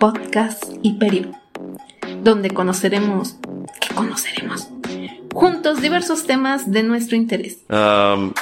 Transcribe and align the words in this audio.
podcast 0.00 0.64
y 0.82 0.94
periodo, 0.94 1.38
donde 2.22 2.50
conoceremos, 2.50 3.36
¿qué 3.80 3.94
conoceremos? 3.94 4.70
Juntos 5.32 5.82
diversos 5.82 6.24
temas 6.26 6.70
de 6.70 6.82
nuestro 6.82 7.16
interés. 7.16 7.58
Um, 7.68 8.32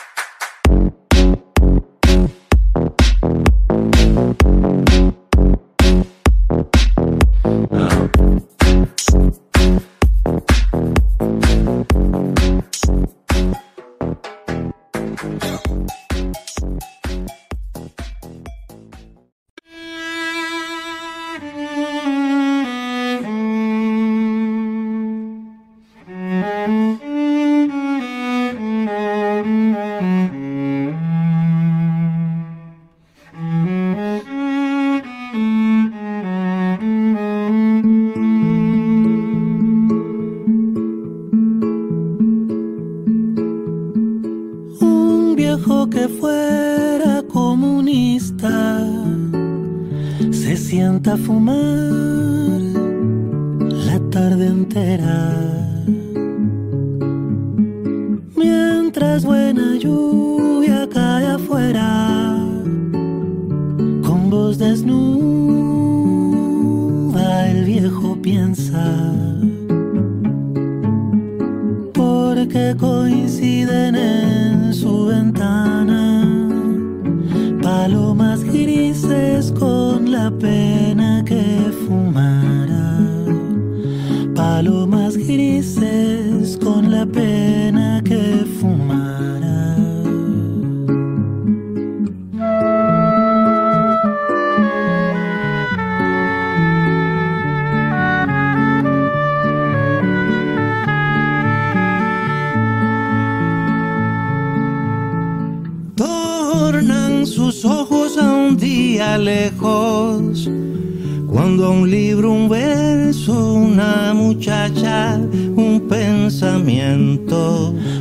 palomas 84.58 85.16
grises 85.16 86.58
con 86.60 86.90
la 86.90 87.06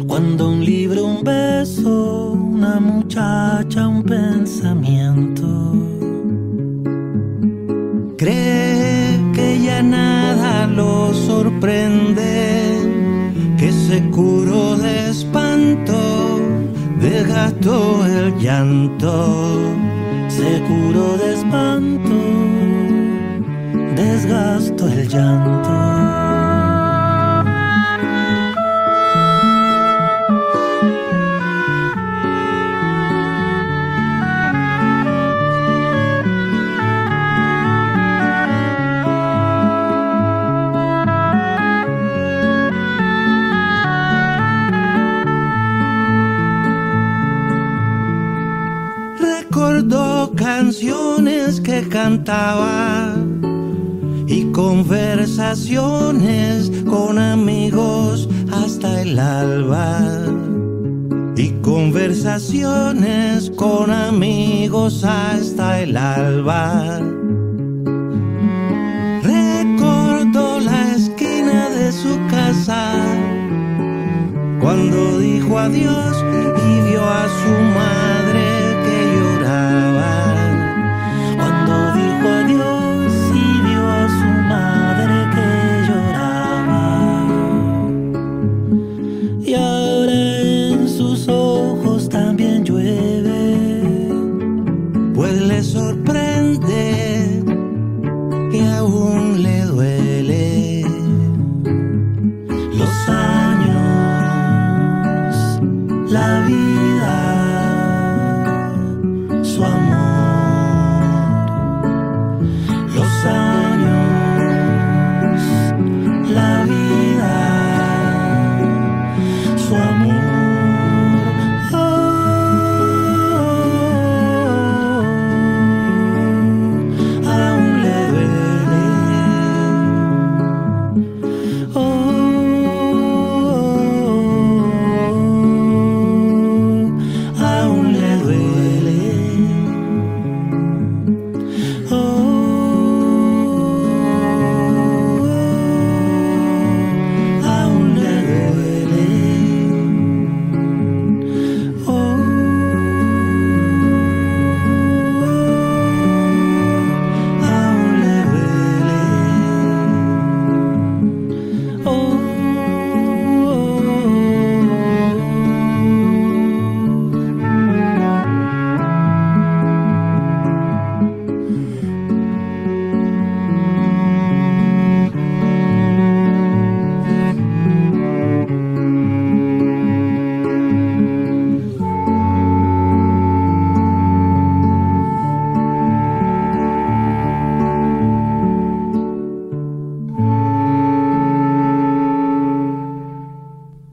Cuando 0.08 0.50
un 0.50 0.66
libro, 0.66 1.06
un 1.06 1.24
beso, 1.24 2.34
una 2.34 2.82
muchacha, 2.82 3.88
un 3.88 4.04
pensamiento. 4.04 5.48
Cree 8.18 9.22
que 9.34 9.62
ya 9.64 9.82
nada 9.82 10.68
lo 10.68 11.14
sorprende, 11.14 12.78
que 13.58 13.72
se 13.72 14.02
curó 14.10 14.76
de 14.76 15.12
espanto, 15.12 16.42
desgastó 17.00 18.06
el 18.06 18.38
llanto, 18.38 19.72
se 20.28 20.62
curó 20.68 21.18
de 21.18 21.36
espanto, 21.36 22.16
desgastó 23.96 24.90
el 24.90 25.08
llanto. 25.08 26.07
Y 54.28 54.52
conversaciones 54.52 56.70
con 56.86 57.18
amigos 57.20 58.28
hasta 58.52 59.02
el 59.02 59.18
alba. 59.18 60.02
Y 61.38 61.52
conversaciones 61.62 63.50
con 63.52 63.92
amigos 63.92 65.06
hasta 65.06 65.80
el 65.80 65.96
alba. 65.96 67.00
Recordó 69.24 70.60
la 70.60 70.96
esquina 70.96 71.70
de 71.70 71.94
su 71.94 72.20
casa 72.30 72.94
cuando 74.60 75.20
dijo 75.20 75.58
adiós 75.58 76.27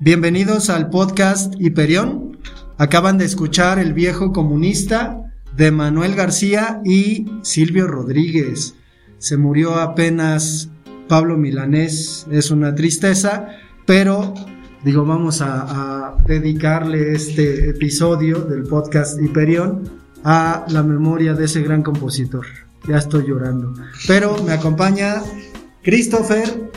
Bienvenidos 0.05 0.69
al 0.69 0.91
podcast 0.91 1.55
Hiperión. 1.59 2.37
Acaban 2.77 3.17
de 3.17 3.25
escuchar 3.25 3.79
El 3.79 3.95
viejo 3.95 4.33
comunista 4.33 5.33
de 5.57 5.71
Manuel 5.71 6.15
García 6.15 6.83
y 6.85 7.25
Silvio 7.41 7.87
Rodríguez. 7.87 8.75
Se 9.17 9.39
murió 9.39 9.77
apenas 9.77 10.69
Pablo 11.09 11.39
Milanés, 11.39 12.27
es 12.31 12.51
una 12.51 12.75
tristeza, 12.75 13.49
pero 13.87 14.35
digo, 14.85 15.07
vamos 15.07 15.41
a, 15.41 16.09
a 16.09 16.17
dedicarle 16.27 17.15
este 17.15 17.71
episodio 17.71 18.41
del 18.41 18.65
podcast 18.65 19.19
Hiperión 19.19 19.89
a 20.23 20.67
la 20.69 20.83
memoria 20.83 21.33
de 21.33 21.47
ese 21.47 21.63
gran 21.63 21.83
compositor. 21.83 22.45
Ya 22.87 22.99
estoy 22.99 23.27
llorando. 23.27 23.73
Pero 24.07 24.37
me 24.43 24.53
acompaña 24.53 25.23
Christopher, 25.83 26.71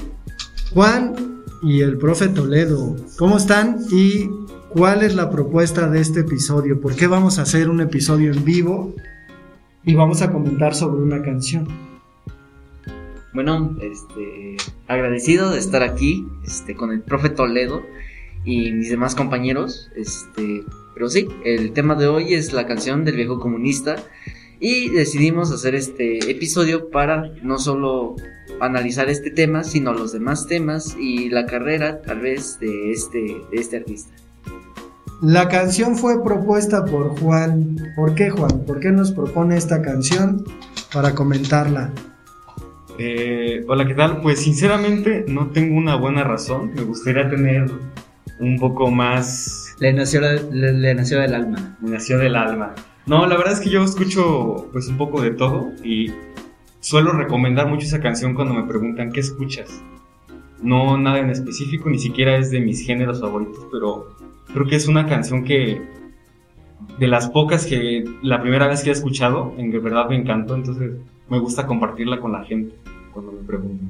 Juan 0.73 1.26
y 1.61 1.81
el 1.81 1.97
profe 1.97 2.27
Toledo. 2.27 2.95
¿Cómo 3.17 3.37
están? 3.37 3.79
Y 3.91 4.29
cuál 4.69 5.03
es 5.03 5.15
la 5.15 5.29
propuesta 5.29 5.89
de 5.89 6.01
este 6.01 6.21
episodio. 6.21 6.79
¿Por 6.79 6.95
qué 6.95 7.07
vamos 7.07 7.39
a 7.39 7.43
hacer 7.43 7.69
un 7.69 7.81
episodio 7.81 8.31
en 8.31 8.43
vivo? 8.43 8.93
Y 9.83 9.95
vamos 9.95 10.21
a 10.21 10.31
comentar 10.31 10.75
sobre 10.75 11.01
una 11.01 11.21
canción. 11.21 11.67
Bueno, 13.33 13.75
este, 13.81 14.57
agradecido 14.87 15.51
de 15.51 15.59
estar 15.59 15.83
aquí, 15.83 16.27
este, 16.45 16.75
con 16.75 16.91
el 16.91 17.01
profe 17.01 17.29
Toledo 17.29 17.83
y 18.43 18.71
mis 18.71 18.89
demás 18.89 19.15
compañeros, 19.15 19.91
este, 19.95 20.63
pero 20.93 21.09
sí, 21.09 21.27
el 21.43 21.73
tema 21.73 21.95
de 21.95 22.07
hoy 22.07 22.33
es 22.33 22.53
la 22.53 22.65
canción 22.65 23.05
del 23.05 23.15
viejo 23.15 23.39
comunista 23.39 23.97
y 24.59 24.89
decidimos 24.89 25.51
hacer 25.51 25.75
este 25.75 26.31
episodio 26.31 26.89
para 26.89 27.31
no 27.43 27.59
solo 27.59 28.15
analizar 28.59 29.09
este 29.09 29.31
tema, 29.31 29.63
sino 29.63 29.93
los 29.93 30.13
demás 30.13 30.47
temas 30.47 30.95
y 30.99 31.29
la 31.29 31.45
carrera 31.45 32.01
tal 32.01 32.21
vez 32.21 32.59
de 32.59 32.91
este, 32.91 33.41
de 33.51 33.57
este 33.57 33.77
artista. 33.77 34.13
La 35.21 35.47
canción 35.49 35.95
fue 35.95 36.23
propuesta 36.23 36.85
por 36.85 37.19
Juan. 37.19 37.77
¿Por 37.95 38.13
qué 38.13 38.29
Juan? 38.29 38.65
¿Por 38.65 38.79
qué 38.79 38.91
nos 38.91 39.11
propone 39.11 39.57
esta 39.57 39.81
canción 39.81 40.43
para 40.93 41.15
comentarla? 41.15 41.91
Eh, 42.99 43.63
hola, 43.67 43.87
¿qué 43.87 43.95
tal? 43.95 44.21
Pues 44.21 44.39
sinceramente 44.39 45.25
no 45.27 45.49
tengo 45.49 45.75
una 45.75 45.95
buena 45.95 46.23
razón. 46.23 46.71
Me 46.75 46.83
gustaría 46.83 47.27
tener 47.29 47.65
un 48.39 48.59
poco 48.59 48.91
más... 48.91 49.75
Le 49.79 49.91
nació, 49.93 50.21
le, 50.21 50.73
le 50.73 50.93
nació 50.93 51.19
del 51.19 51.33
alma. 51.33 51.77
Me 51.81 51.91
nació 51.91 52.19
del 52.19 52.35
alma. 52.35 52.75
No, 53.07 53.25
la 53.25 53.37
verdad 53.37 53.53
es 53.53 53.59
que 53.59 53.69
yo 53.69 53.83
escucho 53.83 54.67
pues 54.71 54.87
un 54.87 54.97
poco 54.97 55.21
de 55.21 55.31
todo 55.31 55.71
y 55.83 56.11
suelo 56.79 57.11
recomendar 57.11 57.67
mucho 57.67 57.85
esa 57.85 57.99
canción 57.99 58.33
cuando 58.33 58.53
me 58.53 58.63
preguntan 58.63 59.11
qué 59.11 59.19
escuchas. 59.19 59.83
No 60.61 60.97
nada 60.97 61.19
en 61.19 61.29
específico, 61.29 61.89
ni 61.89 61.99
siquiera 61.99 62.37
es 62.37 62.49
de 62.51 62.59
mis 62.59 62.85
géneros 62.85 63.21
favoritos, 63.21 63.67
pero 63.71 64.15
creo 64.53 64.65
que 64.65 64.75
es 64.75 64.87
una 64.87 65.05
canción 65.05 65.43
que 65.43 65.81
de 66.99 67.07
las 67.07 67.29
pocas 67.29 67.65
que 67.65 68.03
la 68.21 68.41
primera 68.41 68.67
vez 68.67 68.83
que 68.83 68.89
he 68.89 68.93
escuchado, 68.93 69.53
en 69.57 69.71
verdad 69.71 70.09
me 70.09 70.15
encantó, 70.15 70.55
entonces 70.55 70.93
me 71.29 71.39
gusta 71.39 71.67
compartirla 71.67 72.19
con 72.19 72.31
la 72.31 72.43
gente 72.43 72.73
cuando 73.13 73.31
me 73.31 73.43
preguntan. 73.45 73.89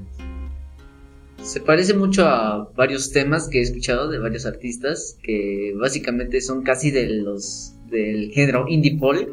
Se 1.42 1.62
parece 1.62 1.94
mucho 1.94 2.26
a 2.28 2.70
varios 2.76 3.12
temas 3.12 3.48
que 3.48 3.60
he 3.60 3.62
escuchado 3.62 4.10
de 4.10 4.20
varios 4.20 4.46
artistas 4.46 5.18
que 5.24 5.74
básicamente 5.80 6.42
son 6.42 6.64
casi 6.64 6.92
de 6.92 7.08
los 7.08 7.74
del 7.90 8.32
género 8.32 8.66
indie 8.68 8.98
folk. 8.98 9.30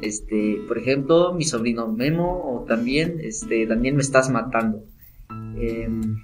Este, 0.00 0.60
por 0.68 0.78
ejemplo, 0.78 1.32
mi 1.34 1.44
sobrino 1.44 1.88
Memo 1.88 2.42
o 2.44 2.64
también 2.64 3.18
este, 3.22 3.66
Daniel 3.66 3.94
me 3.94 4.02
estás 4.02 4.30
matando. 4.30 4.84
Em, 5.56 6.16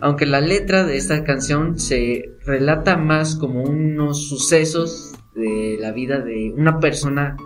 aunque 0.00 0.26
la 0.26 0.40
letra 0.40 0.84
de 0.84 0.96
esta 0.96 1.24
canción 1.24 1.78
se 1.78 2.30
relata 2.44 2.96
más 2.96 3.36
como 3.36 3.62
unos 3.62 4.28
sucesos 4.28 5.14
de 5.34 5.76
la 5.80 5.92
vida 5.92 6.20
de 6.20 6.52
una 6.56 6.78
persona, 6.80 7.36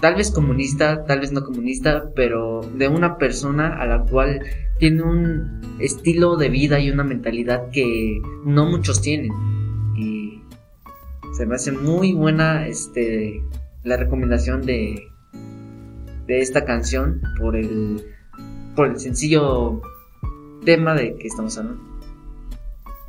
tal 0.00 0.16
vez 0.16 0.30
comunista, 0.30 1.04
tal 1.04 1.20
vez 1.20 1.32
no 1.32 1.44
comunista, 1.44 2.10
pero 2.14 2.60
de 2.76 2.88
una 2.88 3.18
persona 3.18 3.80
a 3.80 3.86
la 3.86 4.02
cual 4.04 4.42
tiene 4.78 5.02
un 5.02 5.60
estilo 5.78 6.36
de 6.36 6.48
vida 6.48 6.78
y 6.80 6.90
una 6.90 7.04
mentalidad 7.04 7.70
que 7.70 8.20
no 8.44 8.66
muchos 8.66 9.00
tienen. 9.00 9.32
Y 9.96 10.42
se 11.32 11.46
me 11.46 11.54
hace 11.54 11.72
muy 11.72 12.12
buena 12.12 12.66
este 12.66 13.42
la 13.84 13.96
recomendación 13.96 14.62
de 14.62 15.08
de 16.26 16.40
esta 16.40 16.64
canción 16.64 17.20
por 17.38 17.56
el 17.56 18.02
por 18.74 18.88
el 18.88 18.98
sencillo 18.98 19.82
tema 20.64 20.94
de 20.94 21.16
que 21.16 21.26
estamos 21.26 21.58
hablando. 21.58 21.82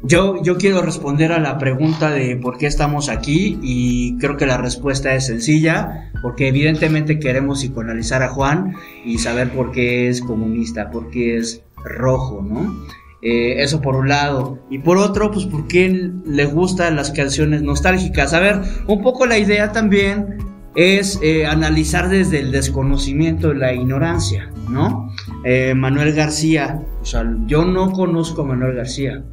Yo, 0.05 0.41
yo 0.43 0.57
quiero 0.57 0.81
responder 0.81 1.31
a 1.31 1.39
la 1.39 1.57
pregunta 1.57 2.11
de 2.11 2.35
por 2.35 2.57
qué 2.57 2.67
estamos 2.67 3.07
aquí 3.07 3.57
y 3.61 4.17
creo 4.17 4.35
que 4.35 4.45
la 4.45 4.57
respuesta 4.57 5.15
es 5.15 5.27
sencilla, 5.27 6.11
porque 6.21 6.49
evidentemente 6.49 7.19
queremos 7.19 7.59
psicoanalizar 7.59 8.21
a 8.21 8.27
Juan 8.27 8.75
y 9.05 9.19
saber 9.19 9.51
por 9.51 9.71
qué 9.71 10.09
es 10.09 10.19
comunista, 10.21 10.91
por 10.91 11.09
qué 11.09 11.37
es 11.37 11.61
rojo, 11.85 12.41
¿no? 12.41 12.85
Eh, 13.21 13.63
eso 13.63 13.80
por 13.80 13.95
un 13.95 14.09
lado. 14.09 14.59
Y 14.69 14.80
por 14.80 14.97
otro, 14.97 15.31
pues 15.31 15.45
porque 15.45 16.11
le 16.25 16.45
gustan 16.47 16.97
las 16.97 17.11
canciones 17.11 17.61
nostálgicas. 17.61 18.33
A 18.33 18.42
ver, 18.42 18.59
un 18.87 19.01
poco 19.01 19.25
la 19.25 19.37
idea 19.37 19.71
también 19.71 20.53
es 20.75 21.19
eh, 21.21 21.45
analizar 21.45 22.09
desde 22.09 22.39
el 22.39 22.51
desconocimiento 22.51 23.53
la 23.53 23.73
ignorancia, 23.73 24.49
¿no? 24.69 25.13
Eh, 25.44 25.73
Manuel 25.75 26.13
García, 26.13 26.81
o 27.01 27.06
sea, 27.06 27.23
yo 27.45 27.65
no 27.65 27.92
conozco 27.92 28.42
a 28.42 28.45
Manuel 28.45 28.75
García. 28.75 29.23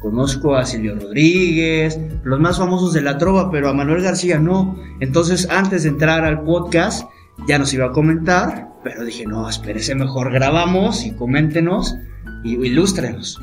Conozco 0.00 0.54
a 0.54 0.66
Silvio 0.66 0.96
Rodríguez, 0.96 1.98
los 2.24 2.38
más 2.38 2.58
famosos 2.58 2.92
de 2.92 3.00
la 3.00 3.16
trova, 3.16 3.50
pero 3.50 3.70
a 3.70 3.72
Manuel 3.72 4.02
García 4.02 4.38
no. 4.38 4.78
Entonces, 5.00 5.48
antes 5.50 5.84
de 5.84 5.88
entrar 5.88 6.24
al 6.24 6.42
podcast, 6.42 7.08
ya 7.48 7.58
nos 7.58 7.72
iba 7.72 7.86
a 7.86 7.92
comentar, 7.92 8.68
pero 8.84 9.02
dije, 9.02 9.24
no, 9.26 9.48
espérese, 9.48 9.94
mejor 9.94 10.30
grabamos 10.30 11.06
y 11.06 11.12
coméntenos 11.12 11.96
y 12.42 12.54
ilústrenos. 12.54 13.40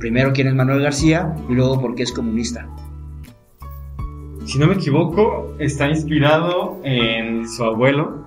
Primero 0.00 0.32
quién 0.32 0.48
es 0.48 0.54
Manuel 0.54 0.82
García 0.82 1.34
y 1.48 1.54
luego 1.54 1.80
por 1.80 1.94
qué 1.94 2.02
es 2.02 2.12
comunista. 2.12 2.68
Si 4.48 4.58
no 4.58 4.66
me 4.66 4.76
equivoco, 4.76 5.54
está 5.58 5.90
inspirado 5.90 6.80
en 6.82 7.46
su 7.46 7.64
abuelo, 7.64 8.24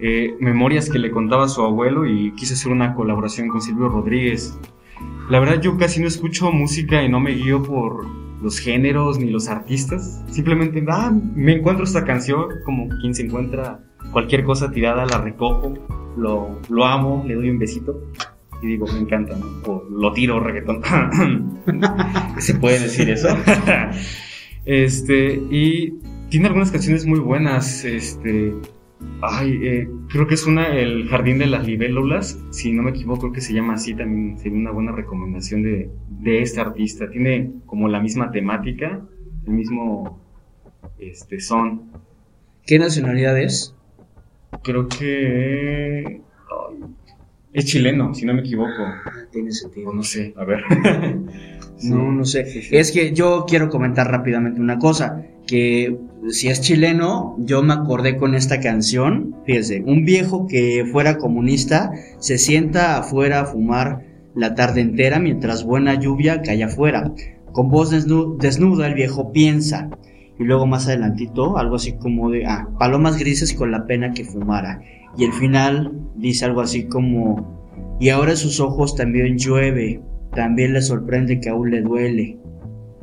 eh, 0.00 0.34
memorias 0.40 0.90
que 0.90 0.98
le 0.98 1.12
contaba 1.12 1.46
su 1.46 1.62
abuelo 1.62 2.06
y 2.06 2.32
quise 2.32 2.54
hacer 2.54 2.72
una 2.72 2.92
colaboración 2.96 3.46
con 3.46 3.62
Silvio 3.62 3.88
Rodríguez. 3.88 4.58
La 5.30 5.38
verdad 5.38 5.60
yo 5.60 5.78
casi 5.78 6.00
no 6.00 6.08
escucho 6.08 6.50
música 6.50 7.04
y 7.04 7.08
no 7.08 7.20
me 7.20 7.34
guío 7.34 7.62
por 7.62 8.04
los 8.42 8.58
géneros 8.58 9.20
ni 9.20 9.30
los 9.30 9.46
artistas. 9.46 10.24
Simplemente, 10.28 10.84
ah, 10.88 11.12
me 11.36 11.52
encuentro 11.52 11.84
esta 11.84 12.04
canción 12.04 12.46
como 12.64 12.88
quien 13.00 13.14
se 13.14 13.22
encuentra 13.22 13.78
cualquier 14.10 14.42
cosa 14.42 14.72
tirada, 14.72 15.06
la 15.06 15.18
recojo, 15.18 15.72
lo, 16.16 16.58
lo 16.68 16.84
amo, 16.84 17.22
le 17.24 17.36
doy 17.36 17.50
un 17.50 17.60
besito 17.60 18.02
y 18.60 18.66
digo, 18.66 18.86
me 18.88 18.98
encanta, 18.98 19.36
¿no? 19.36 19.46
O 19.72 19.84
lo 19.88 20.12
tiro 20.12 20.40
reggaetón. 20.40 20.82
¿Se 22.38 22.54
puede 22.54 22.80
decir 22.80 23.08
eso? 23.08 23.28
este, 24.68 25.40
y 25.50 25.94
tiene 26.28 26.46
algunas 26.46 26.70
canciones 26.70 27.06
muy 27.06 27.20
buenas, 27.20 27.84
este... 27.86 28.54
Ay, 29.22 29.58
eh, 29.62 29.88
creo 30.08 30.26
que 30.26 30.34
es 30.34 30.44
una, 30.44 30.76
El 30.76 31.08
Jardín 31.08 31.38
de 31.38 31.46
las 31.46 31.66
Libélulas, 31.66 32.38
si 32.50 32.72
no 32.72 32.82
me 32.82 32.90
equivoco, 32.90 33.20
creo 33.20 33.32
que 33.32 33.40
se 33.40 33.54
llama 33.54 33.74
así, 33.74 33.94
también 33.94 34.38
sería 34.38 34.58
una 34.58 34.70
buena 34.70 34.92
recomendación 34.92 35.62
de, 35.62 35.88
de 36.20 36.42
este 36.42 36.60
artista. 36.60 37.08
Tiene 37.08 37.52
como 37.64 37.88
la 37.88 38.00
misma 38.00 38.30
temática, 38.30 39.00
el 39.46 39.52
mismo 39.52 40.20
este, 40.98 41.40
son. 41.40 41.90
¿Qué 42.66 42.78
nacionalidad 42.78 43.38
es? 43.38 43.74
Creo 44.62 44.86
que 44.88 46.20
ay, 46.50 46.84
es 47.52 47.64
chileno, 47.64 48.12
si 48.14 48.26
no 48.26 48.34
me 48.34 48.40
equivoco. 48.40 48.84
Tiene 49.32 49.52
sentido. 49.52 49.92
No 49.92 50.02
sé, 50.02 50.34
a 50.36 50.44
ver. 50.44 50.60
Sí. 51.80 51.90
No, 51.90 52.10
no 52.10 52.24
sé. 52.24 52.44
Sí, 52.46 52.60
sí. 52.62 52.76
Es 52.76 52.90
que 52.90 53.12
yo 53.12 53.44
quiero 53.46 53.68
comentar 53.68 54.10
rápidamente 54.10 54.60
una 54.60 54.80
cosa, 54.80 55.22
que 55.46 55.96
si 56.28 56.48
es 56.48 56.60
chileno, 56.60 57.36
yo 57.38 57.62
me 57.62 57.72
acordé 57.72 58.16
con 58.16 58.34
esta 58.34 58.58
canción, 58.58 59.36
fíjese, 59.46 59.84
un 59.86 60.04
viejo 60.04 60.48
que 60.48 60.84
fuera 60.90 61.18
comunista 61.18 61.92
se 62.18 62.36
sienta 62.38 62.98
afuera 62.98 63.42
a 63.42 63.44
fumar 63.44 64.02
la 64.34 64.56
tarde 64.56 64.80
entera 64.80 65.20
mientras 65.20 65.62
buena 65.62 65.94
lluvia 65.94 66.42
cae 66.42 66.64
afuera. 66.64 67.12
Con 67.52 67.68
voz 67.68 67.92
desnu- 67.92 68.36
desnuda 68.38 68.88
el 68.88 68.94
viejo 68.94 69.30
piensa. 69.30 69.88
Y 70.36 70.42
luego 70.42 70.66
más 70.66 70.88
adelantito, 70.88 71.58
algo 71.58 71.76
así 71.76 71.92
como 71.92 72.28
de, 72.30 72.44
ah, 72.44 72.68
palomas 72.80 73.18
grises 73.18 73.54
con 73.54 73.70
la 73.70 73.86
pena 73.86 74.12
que 74.14 74.24
fumara. 74.24 74.80
Y 75.16 75.22
el 75.24 75.32
final 75.32 75.92
dice 76.16 76.44
algo 76.44 76.60
así 76.60 76.84
como, 76.88 77.57
y 78.00 78.08
ahora 78.10 78.36
sus 78.36 78.60
ojos 78.60 78.94
también 78.96 79.36
llueve, 79.38 80.00
también 80.34 80.72
le 80.72 80.82
sorprende 80.82 81.40
que 81.40 81.48
aún 81.50 81.70
le 81.70 81.82
duele. 81.82 82.38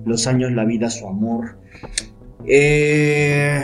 Los 0.06 0.28
años, 0.28 0.52
la 0.52 0.66
vida, 0.66 0.90
su 0.90 1.08
amor. 1.08 1.58
Eh, 2.48 3.60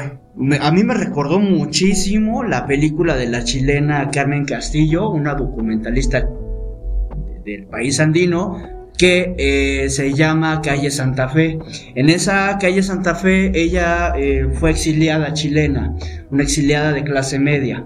a 0.60 0.72
mí 0.72 0.84
me 0.84 0.94
recordó 0.96 1.40
muchísimo 1.40 2.44
la 2.44 2.66
película 2.66 3.16
de 3.16 3.28
la 3.28 3.44
chilena 3.44 4.10
Carmen 4.12 4.46
Castillo, 4.46 5.10
una 5.10 5.36
documentalista 5.36 6.22
de- 6.22 7.42
del 7.46 7.66
país 7.68 8.00
andino, 8.00 8.58
que 8.98 9.36
eh, 9.38 9.90
se 9.90 10.14
llama 10.14 10.62
Calle 10.62 10.90
Santa 10.92 11.30
Fe. 11.30 11.58
En 11.96 12.10
esa 12.10 12.58
calle 12.60 12.84
Santa 12.84 13.16
Fe 13.16 13.52
ella 13.56 14.14
eh, 14.18 14.48
fue 14.54 14.72
exiliada 14.72 15.34
chilena, 15.34 15.96
una 16.30 16.44
exiliada 16.44 16.92
de 16.94 17.04
clase 17.04 17.40
media. 17.40 17.86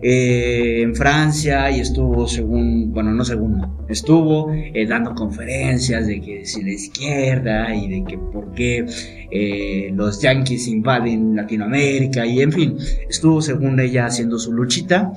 Eh, 0.00 0.82
en 0.82 0.94
Francia 0.94 1.70
y 1.72 1.80
estuvo 1.80 2.28
según, 2.28 2.92
bueno, 2.92 3.12
no 3.12 3.24
según, 3.24 3.84
estuvo 3.88 4.52
eh, 4.52 4.86
dando 4.86 5.12
conferencias 5.12 6.06
de 6.06 6.20
que 6.20 6.44
si 6.44 6.62
la 6.62 6.70
izquierda 6.70 7.74
y 7.74 7.88
de 7.88 8.04
que 8.04 8.16
por 8.16 8.52
qué 8.52 8.86
eh, 9.32 9.90
los 9.92 10.22
yanquis 10.22 10.68
invaden 10.68 11.34
Latinoamérica 11.34 12.24
y 12.24 12.42
en 12.42 12.52
fin, 12.52 12.76
estuvo 13.08 13.42
según 13.42 13.80
ella 13.80 14.06
haciendo 14.06 14.38
su 14.38 14.52
luchita. 14.52 15.12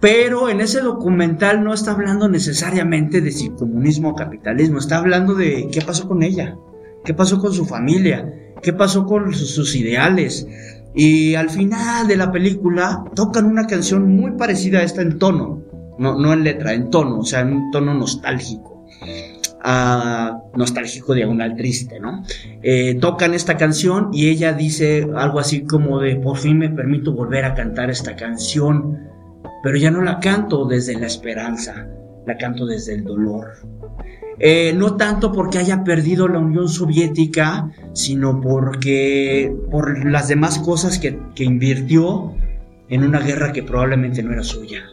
Pero 0.00 0.48
en 0.48 0.60
ese 0.60 0.80
documental 0.80 1.62
no 1.62 1.74
está 1.74 1.90
hablando 1.90 2.28
necesariamente 2.28 3.20
de 3.20 3.32
si 3.32 3.50
comunismo 3.50 4.10
o 4.10 4.14
capitalismo, 4.14 4.78
está 4.78 4.98
hablando 4.98 5.34
de 5.34 5.68
qué 5.72 5.82
pasó 5.82 6.08
con 6.08 6.22
ella, 6.22 6.56
qué 7.04 7.14
pasó 7.14 7.40
con 7.40 7.52
su 7.52 7.66
familia, 7.66 8.32
qué 8.62 8.72
pasó 8.72 9.04
con 9.04 9.34
sus, 9.34 9.50
sus 9.50 9.74
ideales. 9.74 10.46
Y 10.94 11.34
al 11.34 11.50
final 11.50 12.08
de 12.08 12.16
la 12.16 12.32
película 12.32 13.04
tocan 13.14 13.46
una 13.46 13.66
canción 13.66 14.08
muy 14.16 14.32
parecida 14.32 14.80
a 14.80 14.82
esta 14.82 15.02
en 15.02 15.18
tono, 15.18 15.62
no, 15.98 16.18
no 16.18 16.32
en 16.32 16.44
letra, 16.44 16.72
en 16.72 16.90
tono, 16.90 17.18
o 17.18 17.24
sea, 17.24 17.40
en 17.40 17.52
un 17.52 17.70
tono 17.70 17.94
nostálgico. 17.94 18.86
Ah, 19.62 20.40
nostálgico 20.54 21.14
diagonal 21.14 21.56
triste, 21.56 21.98
¿no? 21.98 22.22
Eh, 22.62 22.94
tocan 23.00 23.34
esta 23.34 23.56
canción 23.56 24.10
y 24.12 24.28
ella 24.28 24.52
dice 24.52 25.06
algo 25.16 25.40
así 25.40 25.62
como 25.62 26.00
de 26.00 26.16
por 26.16 26.38
fin 26.38 26.58
me 26.58 26.70
permito 26.70 27.12
volver 27.12 27.44
a 27.44 27.54
cantar 27.54 27.90
esta 27.90 28.14
canción, 28.14 28.98
pero 29.62 29.76
ya 29.76 29.90
no 29.90 30.00
la 30.02 30.20
canto 30.20 30.64
desde 30.64 30.98
la 30.98 31.06
esperanza, 31.06 31.88
la 32.28 32.36
canto 32.36 32.66
desde 32.66 32.94
el 32.94 33.04
dolor. 33.04 33.54
Eh, 34.38 34.72
no 34.76 34.96
tanto 34.96 35.32
porque 35.32 35.58
haya 35.58 35.82
perdido 35.82 36.28
la 36.28 36.38
Unión 36.38 36.68
Soviética, 36.68 37.72
sino 37.92 38.40
porque 38.40 39.52
por 39.70 40.06
las 40.06 40.28
demás 40.28 40.60
cosas 40.60 40.98
que, 40.98 41.18
que 41.34 41.42
invirtió 41.42 42.34
en 42.88 43.02
una 43.02 43.18
guerra 43.18 43.52
que 43.52 43.64
probablemente 43.64 44.22
no 44.22 44.32
era 44.32 44.44
suya. 44.44 44.84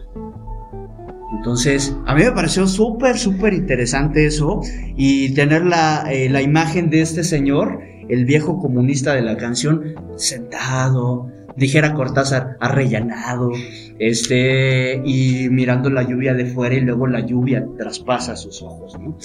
Entonces, 1.38 1.96
a 2.06 2.16
mí 2.16 2.24
me 2.24 2.32
pareció 2.32 2.66
súper, 2.68 3.18
súper 3.18 3.54
interesante 3.54 4.26
eso 4.26 4.62
y 4.96 5.34
tener 5.34 5.66
la, 5.66 6.06
eh, 6.12 6.30
la 6.30 6.42
imagen 6.42 6.90
de 6.90 7.02
este 7.02 7.24
señor, 7.24 7.82
el 8.10 8.26
viejo 8.26 8.60
comunista 8.60 9.14
de 9.14 9.22
la 9.22 9.38
canción, 9.38 9.96
sentado, 10.16 11.30
dijera 11.56 11.94
Cortázar, 11.94 12.58
arrellanado, 12.60 13.52
este, 14.00 15.02
y 15.06 15.48
mirando 15.50 15.90
la 15.90 16.04
lluvia 16.04 16.34
de 16.34 16.46
fuera 16.46 16.76
y 16.76 16.82
luego 16.82 17.08
la 17.08 17.22
lluvia 17.22 17.66
traspasa 17.78 18.36
sus 18.36 18.62
ojos, 18.62 19.00
¿no? 19.00 19.18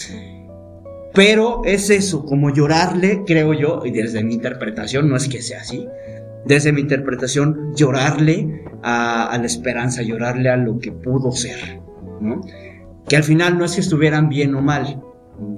Pero 1.12 1.62
es 1.64 1.90
eso, 1.90 2.24
como 2.24 2.50
llorarle, 2.50 3.22
creo 3.26 3.52
yo, 3.52 3.82
y 3.84 3.90
desde 3.90 4.22
mi 4.22 4.34
interpretación, 4.34 5.08
no 5.08 5.16
es 5.16 5.28
que 5.28 5.42
sea 5.42 5.60
así, 5.60 5.88
desde 6.46 6.72
mi 6.72 6.80
interpretación, 6.80 7.74
llorarle 7.74 8.64
a, 8.82 9.36
la 9.38 9.46
esperanza, 9.46 10.02
llorarle 10.02 10.50
a 10.50 10.56
lo 10.56 10.78
que 10.78 10.92
pudo 10.92 11.32
ser, 11.32 11.80
¿no? 12.20 12.40
Que 13.08 13.16
al 13.16 13.24
final 13.24 13.58
no 13.58 13.64
es 13.64 13.74
que 13.74 13.80
estuvieran 13.80 14.28
bien 14.28 14.54
o 14.54 14.62
mal, 14.62 15.02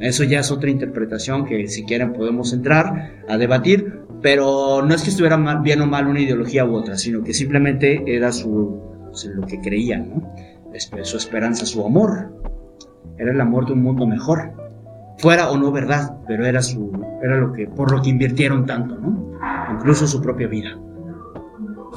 eso 0.01 0.25
ya 0.25 0.41
es 0.41 0.51
otra 0.51 0.71
interpretación 0.71 1.45
que 1.45 1.67
si 1.69 1.85
quieren 1.85 2.13
podemos 2.13 2.53
entrar 2.53 3.25
a 3.29 3.37
debatir, 3.37 4.02
pero 4.23 4.83
no 4.87 4.95
es 4.95 5.03
que 5.03 5.11
estuviera 5.11 5.37
mal, 5.37 5.61
bien 5.63 5.81
o 5.81 5.87
mal 5.87 6.07
una 6.07 6.21
ideología 6.21 6.65
u 6.65 6.75
otra, 6.75 6.97
sino 6.97 7.23
que 7.23 7.35
simplemente 7.35 8.03
era 8.07 8.33
su, 8.33 8.81
lo 9.35 9.47
que 9.47 9.61
creían, 9.61 10.11
¿no? 10.11 10.35
su 11.03 11.17
esperanza, 11.17 11.67
su 11.67 11.85
amor. 11.85 12.33
Era 13.19 13.33
el 13.33 13.41
amor 13.41 13.67
de 13.67 13.73
un 13.73 13.83
mundo 13.83 14.07
mejor. 14.07 14.53
Fuera 15.19 15.51
o 15.51 15.59
no 15.59 15.71
verdad, 15.71 16.17
pero 16.27 16.47
era 16.47 16.63
su 16.63 16.91
era 17.23 17.37
lo 17.37 17.53
que 17.53 17.67
por 17.67 17.93
lo 17.93 18.01
que 18.01 18.11
invirtieron 18.11 18.65
tanto, 18.67 18.97
¿no? 18.97 19.39
Incluso 19.73 20.07
su 20.07 20.21
propia 20.21 20.49
vida. 20.49 20.77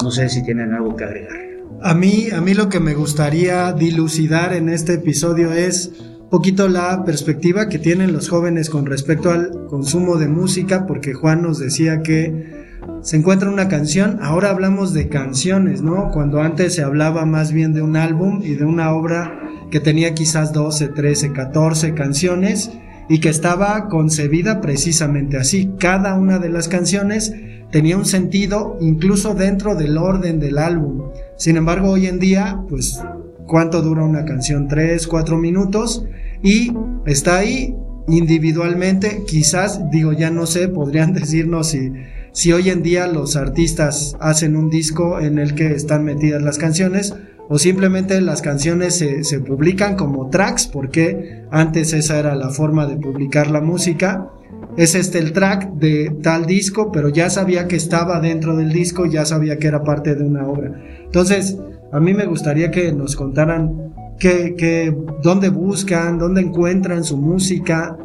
No 0.02 0.10
sé 0.10 0.28
si 0.28 0.42
tienen 0.44 0.74
algo 0.74 0.94
que 0.94 1.04
agregar. 1.04 1.36
A 1.82 1.94
mí, 1.94 2.28
a 2.30 2.40
mí 2.40 2.54
lo 2.54 2.68
que 2.68 2.80
me 2.80 2.94
gustaría 2.94 3.72
dilucidar 3.72 4.52
en 4.52 4.68
este 4.68 4.94
episodio 4.94 5.52
es 5.52 5.92
poquito 6.30 6.68
la 6.68 7.04
perspectiva 7.04 7.68
que 7.68 7.78
tienen 7.78 8.12
los 8.12 8.28
jóvenes 8.28 8.70
con 8.70 8.86
respecto 8.86 9.30
al 9.30 9.66
consumo 9.68 10.16
de 10.16 10.28
música, 10.28 10.86
porque 10.86 11.14
Juan 11.14 11.42
nos 11.42 11.58
decía 11.58 12.02
que 12.02 12.66
se 13.02 13.16
encuentra 13.16 13.50
una 13.50 13.68
canción, 13.68 14.18
ahora 14.20 14.50
hablamos 14.50 14.92
de 14.92 15.08
canciones, 15.08 15.82
¿no? 15.82 16.10
Cuando 16.10 16.40
antes 16.40 16.74
se 16.74 16.82
hablaba 16.82 17.24
más 17.24 17.52
bien 17.52 17.72
de 17.72 17.82
un 17.82 17.96
álbum 17.96 18.40
y 18.42 18.54
de 18.54 18.64
una 18.64 18.92
obra 18.92 19.40
que 19.70 19.80
tenía 19.80 20.14
quizás 20.14 20.52
12, 20.52 20.88
13, 20.88 21.32
14 21.32 21.94
canciones 21.94 22.70
y 23.08 23.20
que 23.20 23.28
estaba 23.28 23.88
concebida 23.88 24.60
precisamente 24.60 25.36
así. 25.36 25.72
Cada 25.78 26.14
una 26.14 26.38
de 26.38 26.48
las 26.48 26.68
canciones 26.68 27.32
tenía 27.70 27.96
un 27.96 28.06
sentido 28.06 28.76
incluso 28.80 29.34
dentro 29.34 29.74
del 29.74 29.98
orden 29.98 30.40
del 30.40 30.58
álbum. 30.58 31.10
Sin 31.36 31.56
embargo, 31.56 31.90
hoy 31.90 32.06
en 32.06 32.18
día, 32.18 32.60
pues, 32.68 33.00
¿cuánto 33.46 33.82
dura 33.82 34.04
una 34.04 34.24
canción? 34.24 34.68
¿Tres, 34.68 35.06
cuatro 35.06 35.38
minutos? 35.38 36.04
Y 36.42 36.72
está 37.06 37.38
ahí 37.38 37.74
individualmente, 38.08 39.24
quizás, 39.26 39.90
digo, 39.90 40.12
ya 40.12 40.30
no 40.30 40.46
sé, 40.46 40.68
podrían 40.68 41.12
decirnos 41.14 41.68
si, 41.68 41.92
si 42.32 42.52
hoy 42.52 42.70
en 42.70 42.82
día 42.82 43.06
los 43.06 43.36
artistas 43.36 44.16
hacen 44.20 44.56
un 44.56 44.70
disco 44.70 45.20
en 45.20 45.38
el 45.38 45.54
que 45.54 45.72
están 45.72 46.04
metidas 46.04 46.42
las 46.42 46.58
canciones 46.58 47.14
o 47.48 47.58
simplemente 47.58 48.20
las 48.20 48.42
canciones 48.42 48.96
se, 48.96 49.22
se, 49.22 49.40
publican 49.40 49.96
como 49.96 50.30
tracks 50.30 50.66
porque 50.66 51.44
antes 51.50 51.92
esa 51.92 52.18
era 52.18 52.34
la 52.34 52.50
forma 52.50 52.86
de 52.86 52.96
publicar 52.96 53.50
la 53.50 53.60
música. 53.60 54.28
Es 54.76 54.94
este 54.94 55.18
el 55.20 55.32
track 55.32 55.72
de 55.74 56.14
tal 56.22 56.44
disco, 56.44 56.90
pero 56.90 57.08
ya 57.08 57.30
sabía 57.30 57.68
que 57.68 57.76
estaba 57.76 58.20
dentro 58.20 58.56
del 58.56 58.72
disco, 58.72 59.06
ya 59.06 59.24
sabía 59.24 59.58
que 59.58 59.68
era 59.68 59.84
parte 59.84 60.14
de 60.16 60.24
una 60.24 60.46
obra. 60.46 60.72
Entonces, 61.04 61.56
a 61.92 62.00
mí 62.00 62.14
me 62.14 62.26
gustaría 62.26 62.70
que 62.70 62.92
nos 62.92 63.16
contaran 63.16 63.94
que, 64.18 64.94
dónde 65.22 65.50
buscan, 65.50 66.18
dónde 66.18 66.40
encuentran 66.40 67.04
su 67.04 67.16
música, 67.16 67.96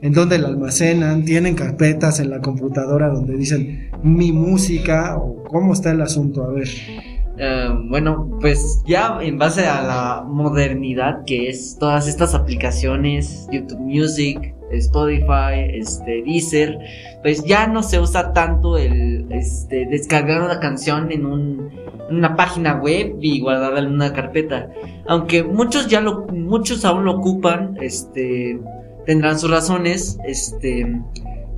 en 0.00 0.12
dónde 0.12 0.38
la 0.38 0.48
almacenan, 0.48 1.24
tienen 1.24 1.54
carpetas 1.54 2.18
en 2.20 2.30
la 2.30 2.40
computadora 2.40 3.08
donde 3.08 3.36
dicen 3.36 3.90
mi 4.02 4.32
música 4.32 5.16
o 5.16 5.44
cómo 5.44 5.72
está 5.72 5.92
el 5.92 6.02
asunto, 6.02 6.44
a 6.44 6.52
ver. 6.52 6.68
Uh, 7.34 7.88
bueno, 7.88 8.38
pues 8.40 8.82
ya 8.86 9.18
en 9.22 9.38
base 9.38 9.66
a 9.66 9.82
la 9.82 10.24
modernidad 10.26 11.24
que 11.24 11.48
es 11.48 11.76
todas 11.78 12.06
estas 12.06 12.34
aplicaciones, 12.34 13.48
YouTube 13.50 13.80
Music, 13.80 14.54
Spotify, 14.70 15.70
este, 15.72 16.22
Deezer, 16.22 16.78
pues 17.22 17.44
ya 17.44 17.66
no 17.66 17.82
se 17.82 18.00
usa 18.00 18.32
tanto 18.32 18.76
el 18.76 19.26
este, 19.30 19.86
descargar 19.86 20.42
una 20.42 20.60
canción 20.60 21.10
en, 21.12 21.26
un, 21.26 21.70
una 22.10 22.36
página 22.36 22.74
web 22.74 23.16
y 23.20 23.40
guardarla 23.40 23.80
en 23.80 23.92
una 23.92 24.12
carpeta. 24.12 24.70
Aunque 25.06 25.42
muchos 25.42 25.88
ya 25.88 26.00
lo, 26.00 26.26
muchos 26.28 26.84
aún 26.84 27.04
lo 27.04 27.16
ocupan, 27.16 27.76
este, 27.80 28.60
tendrán 29.06 29.38
sus 29.38 29.50
razones. 29.50 30.18
Este, 30.26 31.00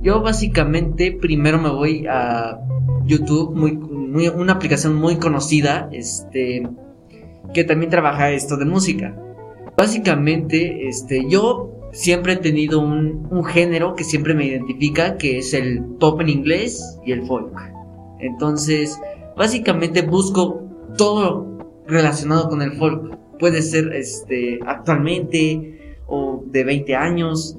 yo 0.01 0.21
básicamente 0.21 1.11
primero 1.11 1.59
me 1.59 1.69
voy 1.69 2.05
a 2.07 2.59
YouTube, 3.05 3.55
muy, 3.55 3.73
muy, 3.73 4.27
una 4.29 4.53
aplicación 4.53 4.95
muy 4.95 5.17
conocida, 5.17 5.89
este, 5.91 6.67
que 7.53 7.63
también 7.63 7.89
trabaja 7.89 8.31
esto 8.31 8.57
de 8.57 8.65
música. 8.65 9.15
Básicamente, 9.77 10.87
este, 10.87 11.27
yo 11.29 11.71
siempre 11.91 12.33
he 12.33 12.37
tenido 12.37 12.79
un, 12.79 13.27
un, 13.29 13.43
género 13.43 13.95
que 13.95 14.03
siempre 14.03 14.33
me 14.33 14.45
identifica, 14.45 15.17
que 15.17 15.37
es 15.39 15.53
el 15.53 15.83
pop 15.99 16.21
en 16.21 16.29
inglés 16.29 16.99
y 17.05 17.11
el 17.11 17.25
folk. 17.25 17.53
Entonces, 18.19 18.99
básicamente 19.35 20.01
busco 20.01 20.61
todo 20.97 21.45
relacionado 21.87 22.49
con 22.49 22.61
el 22.61 22.73
folk. 22.73 23.17
Puede 23.39 23.61
ser 23.61 23.93
este, 23.93 24.59
actualmente 24.65 25.97
o 26.07 26.43
de 26.47 26.63
20 26.63 26.95
años, 26.95 27.57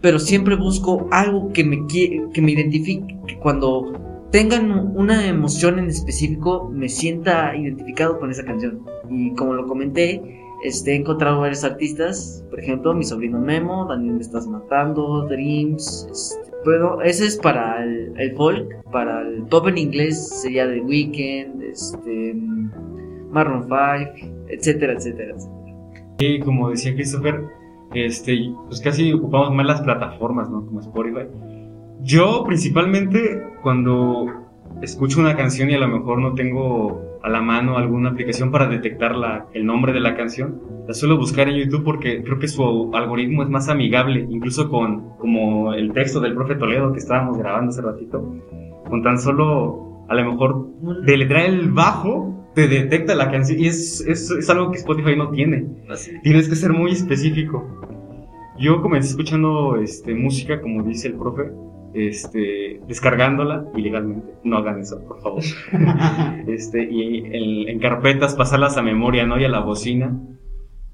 pero 0.00 0.18
siempre 0.18 0.56
busco 0.56 1.08
algo 1.10 1.52
que 1.52 1.64
me, 1.64 1.86
que 1.86 2.42
me 2.42 2.52
identifique, 2.52 3.16
que 3.26 3.38
cuando 3.38 3.92
tengan 4.30 4.70
una 4.96 5.26
emoción 5.26 5.78
en 5.78 5.86
específico 5.86 6.70
me 6.72 6.88
sienta 6.88 7.56
identificado 7.56 8.18
con 8.18 8.30
esa 8.30 8.44
canción. 8.44 8.82
Y 9.08 9.32
como 9.34 9.54
lo 9.54 9.66
comenté, 9.66 10.45
este, 10.64 10.92
he 10.92 10.96
encontrado 10.96 11.40
varios 11.40 11.64
artistas, 11.64 12.44
por 12.50 12.60
ejemplo, 12.60 12.94
mi 12.94 13.04
sobrino 13.04 13.38
Memo, 13.38 13.86
Daniel 13.86 14.14
Me 14.14 14.20
Estás 14.20 14.46
Matando, 14.46 15.26
Dreams, 15.26 16.08
este, 16.10 16.52
pero 16.64 17.00
ese 17.02 17.26
es 17.26 17.36
para 17.36 17.82
el, 17.84 18.12
el, 18.16 18.34
folk, 18.34 18.82
para 18.90 19.22
el 19.22 19.44
pop 19.44 19.68
en 19.68 19.78
inglés 19.78 20.40
sería 20.42 20.66
The 20.66 20.80
Weeknd, 20.80 21.62
este, 21.62 22.34
Maroon 23.30 23.62
5, 23.64 24.46
etcétera, 24.48 24.94
etcétera, 24.94 25.34
etcétera. 25.34 25.56
Y 26.18 26.40
como 26.40 26.70
decía 26.70 26.94
Christopher, 26.94 27.44
este, 27.94 28.52
pues 28.66 28.80
casi 28.80 29.12
ocupamos 29.12 29.54
más 29.54 29.66
las 29.66 29.80
plataformas, 29.82 30.50
¿no? 30.50 30.66
Como 30.66 30.80
Spotify. 30.80 31.28
Yo 32.02 32.44
principalmente 32.44 33.42
cuando 33.62 34.26
escucho 34.82 35.20
una 35.20 35.36
canción 35.36 35.70
y 35.70 35.74
a 35.74 35.78
lo 35.78 35.88
mejor 35.88 36.18
no 36.20 36.34
tengo 36.34 37.05
a 37.26 37.28
la 37.28 37.42
mano 37.42 37.76
alguna 37.76 38.10
aplicación 38.10 38.52
para 38.52 38.68
detectar 38.68 39.16
la, 39.16 39.46
el 39.52 39.66
nombre 39.66 39.92
de 39.92 39.98
la 39.98 40.14
canción, 40.14 40.62
la 40.86 40.94
suelo 40.94 41.16
buscar 41.16 41.48
en 41.48 41.56
YouTube 41.56 41.82
porque 41.82 42.22
creo 42.22 42.38
que 42.38 42.46
su 42.46 42.94
algoritmo 42.94 43.42
es 43.42 43.48
más 43.48 43.68
amigable, 43.68 44.24
incluso 44.30 44.70
con 44.70 45.16
como 45.18 45.74
el 45.74 45.92
texto 45.92 46.20
del 46.20 46.36
profe 46.36 46.54
Toledo 46.54 46.92
que 46.92 47.00
estábamos 47.00 47.36
grabando 47.36 47.70
hace 47.70 47.82
ratito, 47.82 48.32
con 48.88 49.02
tan 49.02 49.18
solo 49.18 50.06
a 50.08 50.14
lo 50.14 50.30
mejor 50.30 50.68
deletrear 51.04 51.46
el 51.46 51.72
bajo 51.72 52.32
te 52.54 52.68
detecta 52.68 53.16
la 53.16 53.28
canción 53.28 53.58
y 53.58 53.66
es, 53.66 54.02
es, 54.06 54.30
es 54.30 54.48
algo 54.48 54.70
que 54.70 54.78
Spotify 54.78 55.16
no 55.16 55.30
tiene. 55.30 55.66
Así. 55.90 56.12
Tienes 56.22 56.48
que 56.48 56.54
ser 56.54 56.72
muy 56.72 56.92
específico. 56.92 57.66
Yo 58.56 58.82
comencé 58.82 59.10
escuchando 59.10 59.76
este, 59.78 60.14
música, 60.14 60.60
como 60.60 60.84
dice 60.84 61.08
el 61.08 61.14
profe, 61.14 61.50
este, 61.96 62.80
descargándola 62.86 63.66
ilegalmente. 63.74 64.34
No 64.44 64.58
hagan 64.58 64.80
eso, 64.80 65.02
por 65.06 65.20
favor. 65.20 65.42
este, 66.46 66.84
y 66.84 67.24
en, 67.24 67.68
en 67.68 67.78
carpetas 67.78 68.34
pasarlas 68.34 68.76
a 68.76 68.82
memoria, 68.82 69.26
¿no? 69.26 69.40
Y 69.40 69.44
a 69.44 69.48
la 69.48 69.60
bocina. 69.60 70.14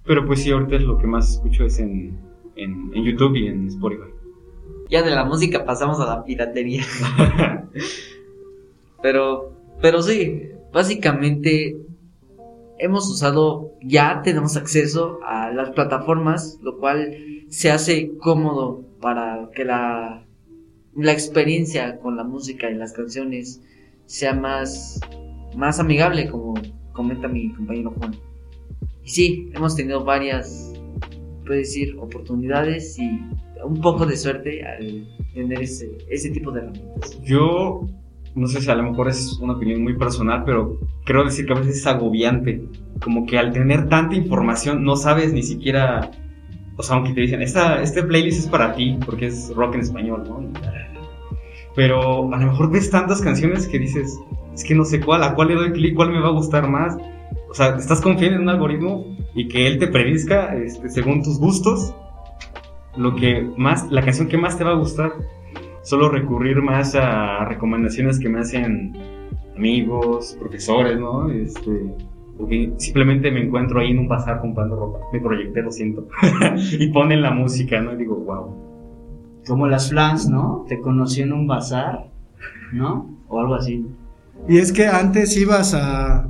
Pero 0.05 0.27
pues 0.27 0.43
sí, 0.43 0.51
ahorita 0.51 0.77
es 0.77 0.83
lo 0.83 0.99
que 0.99 1.07
más 1.07 1.33
escucho 1.33 1.65
es 1.65 1.79
en, 1.79 2.19
en, 2.57 2.91
en 2.95 3.05
YouTube 3.05 3.37
y 3.37 3.49
en 3.49 3.67
Spotify. 3.67 4.11
Ya 4.91 5.03
de 5.03 5.11
la 5.11 5.25
música 5.25 5.65
pasamos 5.65 5.99
a 6.01 6.07
la 6.07 6.25
piratería. 6.25 6.85
pero, 9.03 9.53
pero 9.81 10.03
sí, 10.03 10.51
básicamente 10.73 11.77
hemos 12.79 13.09
usado, 13.09 13.73
ya 13.83 14.23
tenemos 14.23 14.57
acceso 14.57 15.21
a 15.25 15.51
las 15.51 15.71
plataformas, 15.71 16.59
lo 16.63 16.79
cual 16.79 17.17
se 17.49 17.71
hace 17.71 18.13
cómodo 18.19 18.83
para 19.01 19.51
que 19.55 19.65
la, 19.65 20.27
la 20.97 21.13
experiencia 21.13 21.99
con 21.99 22.17
la 22.17 22.25
música 22.25 22.71
y 22.71 22.75
las 22.75 22.93
canciones 22.93 23.61
sea 24.07 24.35
más, 24.35 25.01
más 25.57 25.81
amigable, 25.81 26.29
como 26.29 26.55
comenta 26.93 27.29
mi 27.29 27.53
compañero 27.55 27.95
Juan. 27.99 28.15
Y 29.05 29.09
sí, 29.09 29.51
hemos 29.55 29.75
tenido 29.75 30.05
varias, 30.05 30.73
puedo 31.45 31.59
decir, 31.59 31.97
oportunidades 31.99 32.99
y 32.99 33.21
un 33.65 33.81
poco 33.81 34.07
de 34.07 34.17
suerte 34.17 34.65
al 34.65 35.09
tener 35.35 35.63
ese, 35.63 35.97
ese 36.11 36.31
tipo 36.31 36.51
de 36.53 36.61
herramientas. 36.61 37.21
Yo, 37.23 37.87
no 38.35 38.47
sé 38.47 38.61
si 38.61 38.71
a 38.71 38.75
lo 38.75 38.83
mejor 38.83 39.09
es 39.09 39.39
una 39.41 39.55
opinión 39.55 39.83
muy 39.83 39.97
personal, 39.97 40.45
pero 40.45 40.79
creo 41.05 41.25
decir 41.25 41.47
que 41.47 41.53
a 41.53 41.57
veces 41.59 41.79
es 41.79 41.87
agobiante. 41.87 42.63
Como 43.03 43.27
que 43.27 43.39
al 43.39 43.53
tener 43.53 43.89
tanta 43.89 44.15
información 44.15 44.85
no 44.85 44.97
sabes 44.97 45.33
ni 45.33 45.43
siquiera, 45.43 46.11
o 46.77 46.83
sea, 46.83 46.97
aunque 46.97 47.13
te 47.13 47.21
dicen, 47.23 47.43
Esta, 47.43 47.83
este 47.83 48.03
playlist 48.03 48.41
es 48.41 48.47
para 48.49 48.75
ti, 48.75 48.99
porque 49.05 49.27
es 49.27 49.55
rock 49.55 49.75
en 49.75 49.81
español, 49.81 50.25
¿no? 50.29 50.49
Pero 51.75 52.33
a 52.33 52.39
lo 52.39 52.47
mejor 52.47 52.71
ves 52.71 52.91
tantas 52.91 53.21
canciones 53.21 53.67
que 53.67 53.79
dices, 53.79 54.19
es 54.55 54.65
que 54.65 54.75
no 54.75 54.85
sé 54.85 55.01
cuál, 55.01 55.23
a 55.23 55.35
cuál 55.35 55.49
le 55.49 55.55
doy 55.55 55.73
clic, 55.73 55.95
cuál 55.95 56.11
me 56.11 56.21
va 56.21 56.29
a 56.29 56.33
gustar 56.33 56.69
más. 56.69 56.97
O 57.49 57.55
sea, 57.55 57.77
estás 57.77 58.01
confiando 58.01 58.37
en 58.37 58.43
un 58.43 58.49
algoritmo 58.49 59.17
y 59.35 59.49
que 59.49 59.67
él 59.67 59.79
te 59.79 59.89
predizca 59.89 60.55
este, 60.57 60.89
según 60.91 61.23
tus 61.23 61.39
gustos 61.39 61.95
lo 62.97 63.15
que 63.17 63.43
más, 63.57 63.91
la 63.91 64.03
canción 64.03 64.29
que 64.29 64.37
más 64.37 64.59
te 64.59 64.65
va 64.65 64.73
a 64.73 64.77
gustar. 64.77 65.13
Solo 65.83 66.09
recurrir 66.11 66.63
más 66.63 66.95
a 66.95 67.45
recomendaciones 67.47 68.21
que 68.21 68.29
me 68.29 68.41
hacen 68.41 68.95
amigos, 69.57 70.37
profesores, 70.39 70.99
¿no? 70.99 71.31
Este, 71.31 71.95
porque 72.39 72.73
simplemente 72.79 73.31
me 73.31 73.45
encuentro 73.45 73.81
ahí 73.81 73.91
en 73.91 74.01
un 74.01 74.09
bazar 74.09 74.41
comprando 74.41 74.77
ropa. 74.77 75.01
Me 75.13 75.21
proyecté, 75.21 75.63
lo 75.63 75.71
siento. 75.71 76.09
y 76.79 76.89
ponen 76.89 77.23
la 77.23 77.31
música, 77.31 77.81
¿no? 77.81 77.93
Y 77.95 77.97
digo, 77.97 78.17
wow. 78.17 78.57
Como 79.47 79.67
las 79.67 79.91
flans, 79.91 80.29
¿no? 80.29 80.65
Te 80.69 80.81
conocí 80.81 81.23
en 81.23 81.33
un 81.33 81.47
bazar, 81.47 82.11
¿no? 82.73 83.11
O 83.29 83.41
algo 83.41 83.55
así. 83.55 83.87
Y 84.49 84.59
es 84.59 84.73
que 84.73 84.87
antes 84.87 85.37
ibas 85.37 85.75
a, 85.75 86.29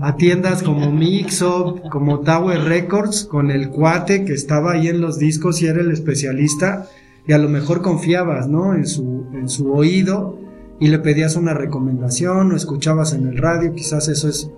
a 0.00 0.16
tiendas 0.16 0.62
como 0.62 0.90
Mixup, 0.90 1.88
como 1.90 2.20
Tower 2.20 2.62
Records, 2.62 3.24
con 3.24 3.50
el 3.50 3.70
cuate 3.70 4.24
que 4.24 4.32
estaba 4.32 4.72
ahí 4.72 4.88
en 4.88 5.00
los 5.00 5.18
discos 5.18 5.62
y 5.62 5.66
era 5.66 5.80
el 5.80 5.90
especialista, 5.90 6.86
y 7.26 7.32
a 7.32 7.38
lo 7.38 7.48
mejor 7.48 7.82
confiabas, 7.82 8.48
¿no? 8.48 8.74
En 8.74 8.86
su, 8.86 9.26
en 9.32 9.48
su 9.48 9.72
oído 9.72 10.38
y 10.80 10.88
le 10.88 10.98
pedías 10.98 11.36
una 11.36 11.54
recomendación 11.54 12.52
o 12.52 12.56
escuchabas 12.56 13.12
en 13.14 13.26
el 13.26 13.38
radio, 13.38 13.72
quizás 13.72 14.08
eso 14.08 14.28
es, 14.28 14.50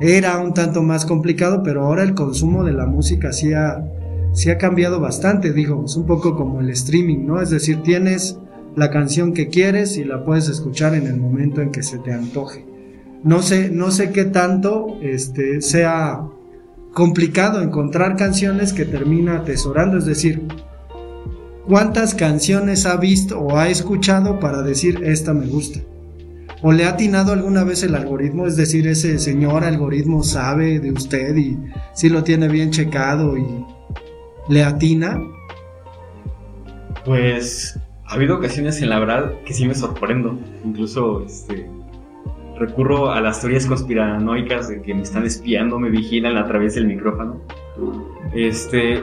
era 0.00 0.38
un 0.38 0.54
tanto 0.54 0.82
más 0.82 1.06
complicado, 1.06 1.62
pero 1.62 1.84
ahora 1.84 2.02
el 2.02 2.14
consumo 2.14 2.64
de 2.64 2.72
la 2.72 2.86
música 2.86 3.32
sí 3.32 3.52
ha, 3.52 3.84
sí 4.32 4.50
ha 4.50 4.58
cambiado 4.58 5.00
bastante, 5.00 5.52
digo, 5.52 5.84
es 5.84 5.96
un 5.96 6.06
poco 6.06 6.36
como 6.36 6.60
el 6.60 6.70
streaming, 6.70 7.26
¿no? 7.26 7.40
Es 7.40 7.50
decir, 7.50 7.82
tienes 7.82 8.38
la 8.76 8.90
canción 8.90 9.32
que 9.32 9.48
quieres 9.48 9.96
y 9.96 10.04
la 10.04 10.24
puedes 10.24 10.48
escuchar 10.48 10.94
en 10.94 11.06
el 11.06 11.16
momento 11.16 11.62
en 11.62 11.70
que 11.70 11.82
se 11.82 11.98
te 11.98 12.12
antoje. 12.12 12.66
No 13.24 13.40
sé, 13.42 13.70
no 13.70 13.90
sé 13.90 14.10
qué 14.10 14.24
tanto 14.24 14.98
este, 15.00 15.62
sea 15.62 16.26
complicado 16.92 17.62
encontrar 17.62 18.16
canciones 18.16 18.72
que 18.72 18.84
termina 18.84 19.36
atesorando, 19.36 19.98
es 19.98 20.04
decir, 20.04 20.46
cuántas 21.66 22.14
canciones 22.14 22.86
ha 22.86 22.96
visto 22.96 23.40
o 23.40 23.56
ha 23.56 23.68
escuchado 23.68 24.38
para 24.38 24.62
decir 24.62 25.00
esta 25.04 25.32
me 25.32 25.46
gusta. 25.46 25.80
¿O 26.62 26.72
le 26.72 26.84
ha 26.84 26.90
atinado 26.90 27.32
alguna 27.32 27.64
vez 27.64 27.82
el 27.82 27.94
algoritmo? 27.94 28.46
Es 28.46 28.56
decir, 28.56 28.86
ese 28.86 29.18
señor 29.18 29.64
algoritmo 29.64 30.22
sabe 30.22 30.80
de 30.80 30.90
usted 30.90 31.36
y 31.36 31.58
si 31.94 32.08
lo 32.08 32.24
tiene 32.24 32.48
bien 32.48 32.70
checado 32.70 33.36
y 33.36 33.44
le 34.48 34.64
atina. 34.64 35.20
Pues 37.04 37.78
ha 38.06 38.14
habido 38.14 38.36
ocasiones 38.36 38.80
en 38.80 38.90
la 38.90 38.98
verdad 38.98 39.32
que 39.44 39.52
sí 39.52 39.66
me 39.66 39.74
sorprendo. 39.74 40.38
Incluso 40.64 41.22
este, 41.24 41.68
recurro 42.58 43.10
a 43.10 43.20
las 43.20 43.40
teorías 43.40 43.66
conspiranoicas 43.66 44.68
de 44.68 44.80
que 44.82 44.94
me 44.94 45.02
están 45.02 45.24
espiando, 45.24 45.78
me 45.78 45.90
vigilan 45.90 46.36
a 46.36 46.46
través 46.46 46.74
del 46.74 46.86
micrófono. 46.86 47.40
Este 48.34 49.02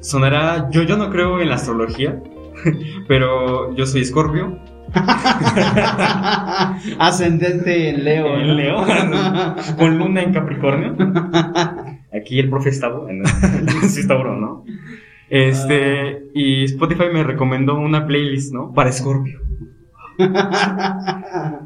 sonará, 0.00 0.68
yo, 0.70 0.82
yo 0.82 0.96
no 0.96 1.10
creo 1.10 1.40
en 1.40 1.48
la 1.48 1.56
astrología, 1.56 2.22
pero 3.08 3.74
yo 3.74 3.86
soy 3.86 4.02
Escorpio. 4.02 4.58
Ascendente 6.98 7.90
en 7.90 8.04
Leo. 8.04 8.38
En 8.38 8.56
Leo, 8.56 8.84
con 9.78 9.98
luna 9.98 10.22
en 10.22 10.32
Capricornio. 10.32 10.96
Aquí 12.12 12.38
el 12.38 12.48
profe 12.48 12.70
está 12.70 12.88
bueno. 12.88 13.24
sí 13.88 14.00
está 14.00 14.14
bueno, 14.14 14.36
¿no? 14.36 14.64
Este, 15.28 16.24
y 16.34 16.64
Spotify 16.64 17.04
me 17.12 17.24
recomendó 17.24 17.76
una 17.76 18.06
playlist, 18.06 18.52
¿no? 18.52 18.72
Para 18.72 18.92
Scorpio. 18.92 19.40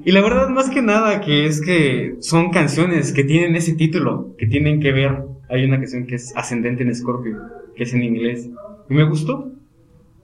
y 0.04 0.12
la 0.12 0.22
verdad, 0.22 0.48
más 0.48 0.70
que 0.70 0.80
nada, 0.80 1.20
que 1.20 1.46
es 1.46 1.60
que 1.60 2.16
son 2.20 2.50
canciones 2.50 3.12
que 3.12 3.24
tienen 3.24 3.56
ese 3.56 3.74
título, 3.74 4.34
que 4.38 4.46
tienen 4.46 4.80
que 4.80 4.92
ver. 4.92 5.18
Hay 5.50 5.64
una 5.64 5.78
canción 5.78 6.06
que 6.06 6.14
es 6.14 6.34
Ascendente 6.36 6.82
en 6.82 6.94
Scorpio, 6.94 7.38
que 7.76 7.82
es 7.82 7.92
en 7.92 8.02
inglés. 8.02 8.48
Y 8.88 8.94
me 8.94 9.04
gustó. 9.04 9.57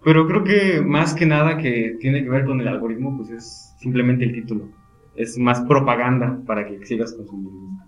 Pero 0.05 0.27
creo 0.27 0.45
que 0.45 0.83
más 0.83 1.15
que 1.15 1.27
nada 1.27 1.57
que 1.57 1.97
tiene 1.99 2.23
que 2.23 2.29
ver 2.29 2.45
con 2.45 2.61
el 2.61 2.69
algoritmo, 2.69 3.17
pues 3.17 3.31
es 3.31 3.75
simplemente 3.79 4.25
el 4.25 4.33
título. 4.33 4.69
Es 5.17 5.39
más 5.39 5.63
propaganda 5.63 6.41
para 6.47 6.67
que 6.67 6.85
sigas 6.85 7.15
consumiendo. 7.15 7.85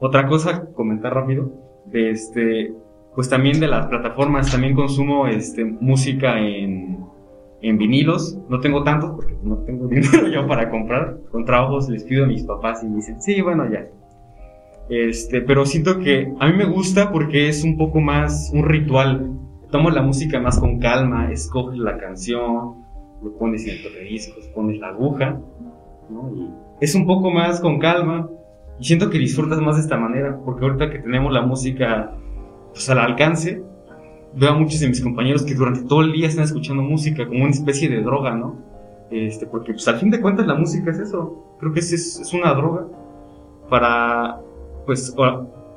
Otra 0.00 0.26
cosa, 0.26 0.66
comentar 0.74 1.12
rápido, 1.12 1.52
de 1.86 2.10
este, 2.10 2.72
pues 3.14 3.28
también 3.28 3.60
de 3.60 3.66
las 3.66 3.86
plataformas, 3.86 4.50
también 4.50 4.74
consumo 4.74 5.26
este, 5.26 5.64
música 5.64 6.38
en, 6.38 7.04
en 7.60 7.78
vinilos. 7.78 8.38
No 8.48 8.60
tengo 8.60 8.84
tantos 8.84 9.10
porque 9.16 9.36
no 9.42 9.58
tengo 9.58 9.86
dinero 9.88 10.28
yo 10.28 10.46
para 10.46 10.70
comprar. 10.70 11.18
Con 11.30 11.44
trabajos 11.44 11.88
les 11.88 12.04
pido 12.04 12.24
a 12.24 12.28
mis 12.28 12.44
papás 12.44 12.82
y 12.82 12.86
me 12.86 12.96
dicen, 12.96 13.20
sí, 13.20 13.40
bueno, 13.40 13.68
ya. 13.70 13.86
Este, 14.88 15.42
pero 15.42 15.66
siento 15.66 15.98
que 15.98 16.32
a 16.40 16.46
mí 16.46 16.56
me 16.56 16.64
gusta 16.64 17.12
porque 17.12 17.48
es 17.48 17.64
un 17.64 17.76
poco 17.76 18.00
más 18.00 18.50
un 18.54 18.64
ritual. 18.64 19.32
Tomo 19.70 19.90
la 19.90 20.02
música 20.02 20.40
más 20.40 20.58
con 20.58 20.78
calma, 20.78 21.30
escoges 21.30 21.78
la 21.78 21.98
canción, 21.98 22.84
lo 23.22 23.32
pones 23.38 23.66
en 23.66 23.76
el 23.76 24.08
discos, 24.08 24.48
pones 24.54 24.78
la 24.78 24.88
aguja, 24.88 25.40
¿no? 26.08 26.32
Y 26.34 26.50
es 26.80 26.94
un 26.94 27.06
poco 27.06 27.30
más 27.30 27.60
con 27.60 27.78
calma. 27.78 28.28
Y 28.80 28.84
siento 28.84 29.10
que 29.10 29.18
disfrutas 29.18 29.60
más 29.60 29.76
de 29.76 29.82
esta 29.82 29.96
manera, 29.96 30.38
porque 30.44 30.64
ahorita 30.64 30.90
que 30.90 31.00
tenemos 31.00 31.32
la 31.32 31.42
música 31.42 32.12
pues, 32.72 32.88
al 32.88 32.98
alcance, 32.98 33.62
veo 34.34 34.50
a 34.50 34.54
muchos 34.54 34.80
de 34.80 34.88
mis 34.88 35.02
compañeros 35.02 35.42
que 35.42 35.54
durante 35.54 35.82
todo 35.82 36.02
el 36.02 36.12
día 36.12 36.28
están 36.28 36.44
escuchando 36.44 36.82
música 36.82 37.26
como 37.26 37.40
una 37.40 37.50
especie 37.50 37.88
de 37.88 38.02
droga, 38.02 38.34
¿no? 38.34 38.56
Este, 39.10 39.46
porque 39.46 39.72
pues 39.72 39.88
al 39.88 39.96
fin 39.96 40.10
de 40.10 40.20
cuentas 40.20 40.46
la 40.46 40.54
música 40.54 40.90
es 40.90 40.98
eso. 40.98 41.56
Creo 41.58 41.72
que 41.72 41.80
es, 41.80 41.92
es, 41.92 42.32
una 42.32 42.54
droga 42.54 42.86
para, 43.68 44.40
pues, 44.86 45.14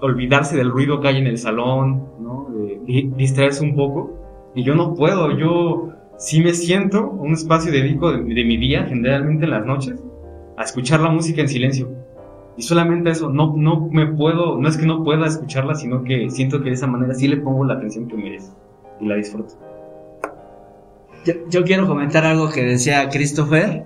olvidarse 0.02 0.58
del 0.58 0.72
ruido 0.72 1.00
que 1.00 1.08
hay 1.08 1.18
en 1.18 1.28
el 1.28 1.38
salón, 1.38 2.08
¿no? 2.20 2.48
Distraerse 2.86 3.64
un 3.64 3.76
poco. 3.76 4.12
Y 4.56 4.64
yo 4.64 4.76
no 4.76 4.96
puedo, 4.96 5.38
yo 5.38 5.90
sí 6.18 6.42
me 6.42 6.54
siento, 6.54 7.10
un 7.10 7.34
espacio 7.34 7.72
dedico 7.72 8.12
de, 8.12 8.18
de 8.22 8.44
mi 8.44 8.58
día, 8.58 8.86
generalmente 8.86 9.46
en 9.46 9.52
las 9.52 9.66
noches, 9.66 10.04
a 10.58 10.64
escuchar 10.64 11.00
la 11.00 11.10
música 11.10 11.42
en 11.42 11.48
silencio. 11.48 11.90
Y 12.58 12.64
solamente 12.64 13.10
eso, 13.12 13.30
no, 13.30 13.54
no 13.56 13.88
me 13.92 14.08
puedo, 14.08 14.58
no 14.60 14.68
es 14.68 14.78
que 14.78 14.86
no 14.86 15.04
pueda 15.04 15.26
escucharla, 15.26 15.76
sino 15.76 16.04
que 16.04 16.30
siento 16.30 16.62
que 16.62 16.70
de 16.70 16.76
esa 16.76 16.88
manera 16.88 17.14
sí 17.14 17.28
le 17.28 17.38
pongo 17.38 17.64
la 17.64 17.76
atención 17.76 18.08
que 18.08 18.18
merece 18.18 18.52
y 19.00 19.08
la 19.08 19.16
disfruto. 19.16 19.56
Yo 21.50 21.64
quiero 21.64 21.88
comentar 21.88 22.26
algo 22.26 22.50
que 22.50 22.64
decía 22.64 23.08
Christopher 23.10 23.86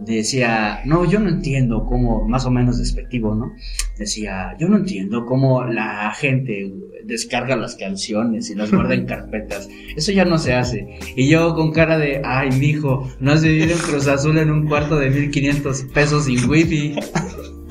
decía, 0.00 0.80
no, 0.84 1.04
yo 1.04 1.20
no 1.20 1.28
entiendo 1.28 1.84
cómo, 1.86 2.26
más 2.26 2.46
o 2.46 2.50
menos 2.50 2.78
despectivo, 2.78 3.34
¿no? 3.34 3.52
Decía, 3.98 4.56
yo 4.58 4.68
no 4.68 4.76
entiendo 4.76 5.26
cómo 5.26 5.64
la 5.64 6.12
gente 6.12 6.72
descarga 7.04 7.56
las 7.56 7.76
canciones 7.76 8.50
y 8.50 8.54
las 8.54 8.70
guarda 8.70 8.94
en 8.94 9.06
carpetas. 9.08 9.68
Eso 9.96 10.12
ya 10.12 10.24
no 10.24 10.38
se 10.38 10.54
hace. 10.54 10.98
Y 11.16 11.28
yo 11.28 11.54
con 11.54 11.72
cara 11.72 11.98
de, 11.98 12.22
ay, 12.24 12.50
mijo, 12.52 13.10
no 13.20 13.32
has 13.32 13.42
vivido 13.42 13.72
en 13.72 13.78
Cruz 13.78 14.06
Azul 14.06 14.38
en 14.38 14.50
un 14.50 14.66
cuarto 14.66 14.96
de 14.96 15.10
1500 15.10 15.82
pesos 15.94 16.24
sin 16.24 16.48
wifi. 16.48 16.96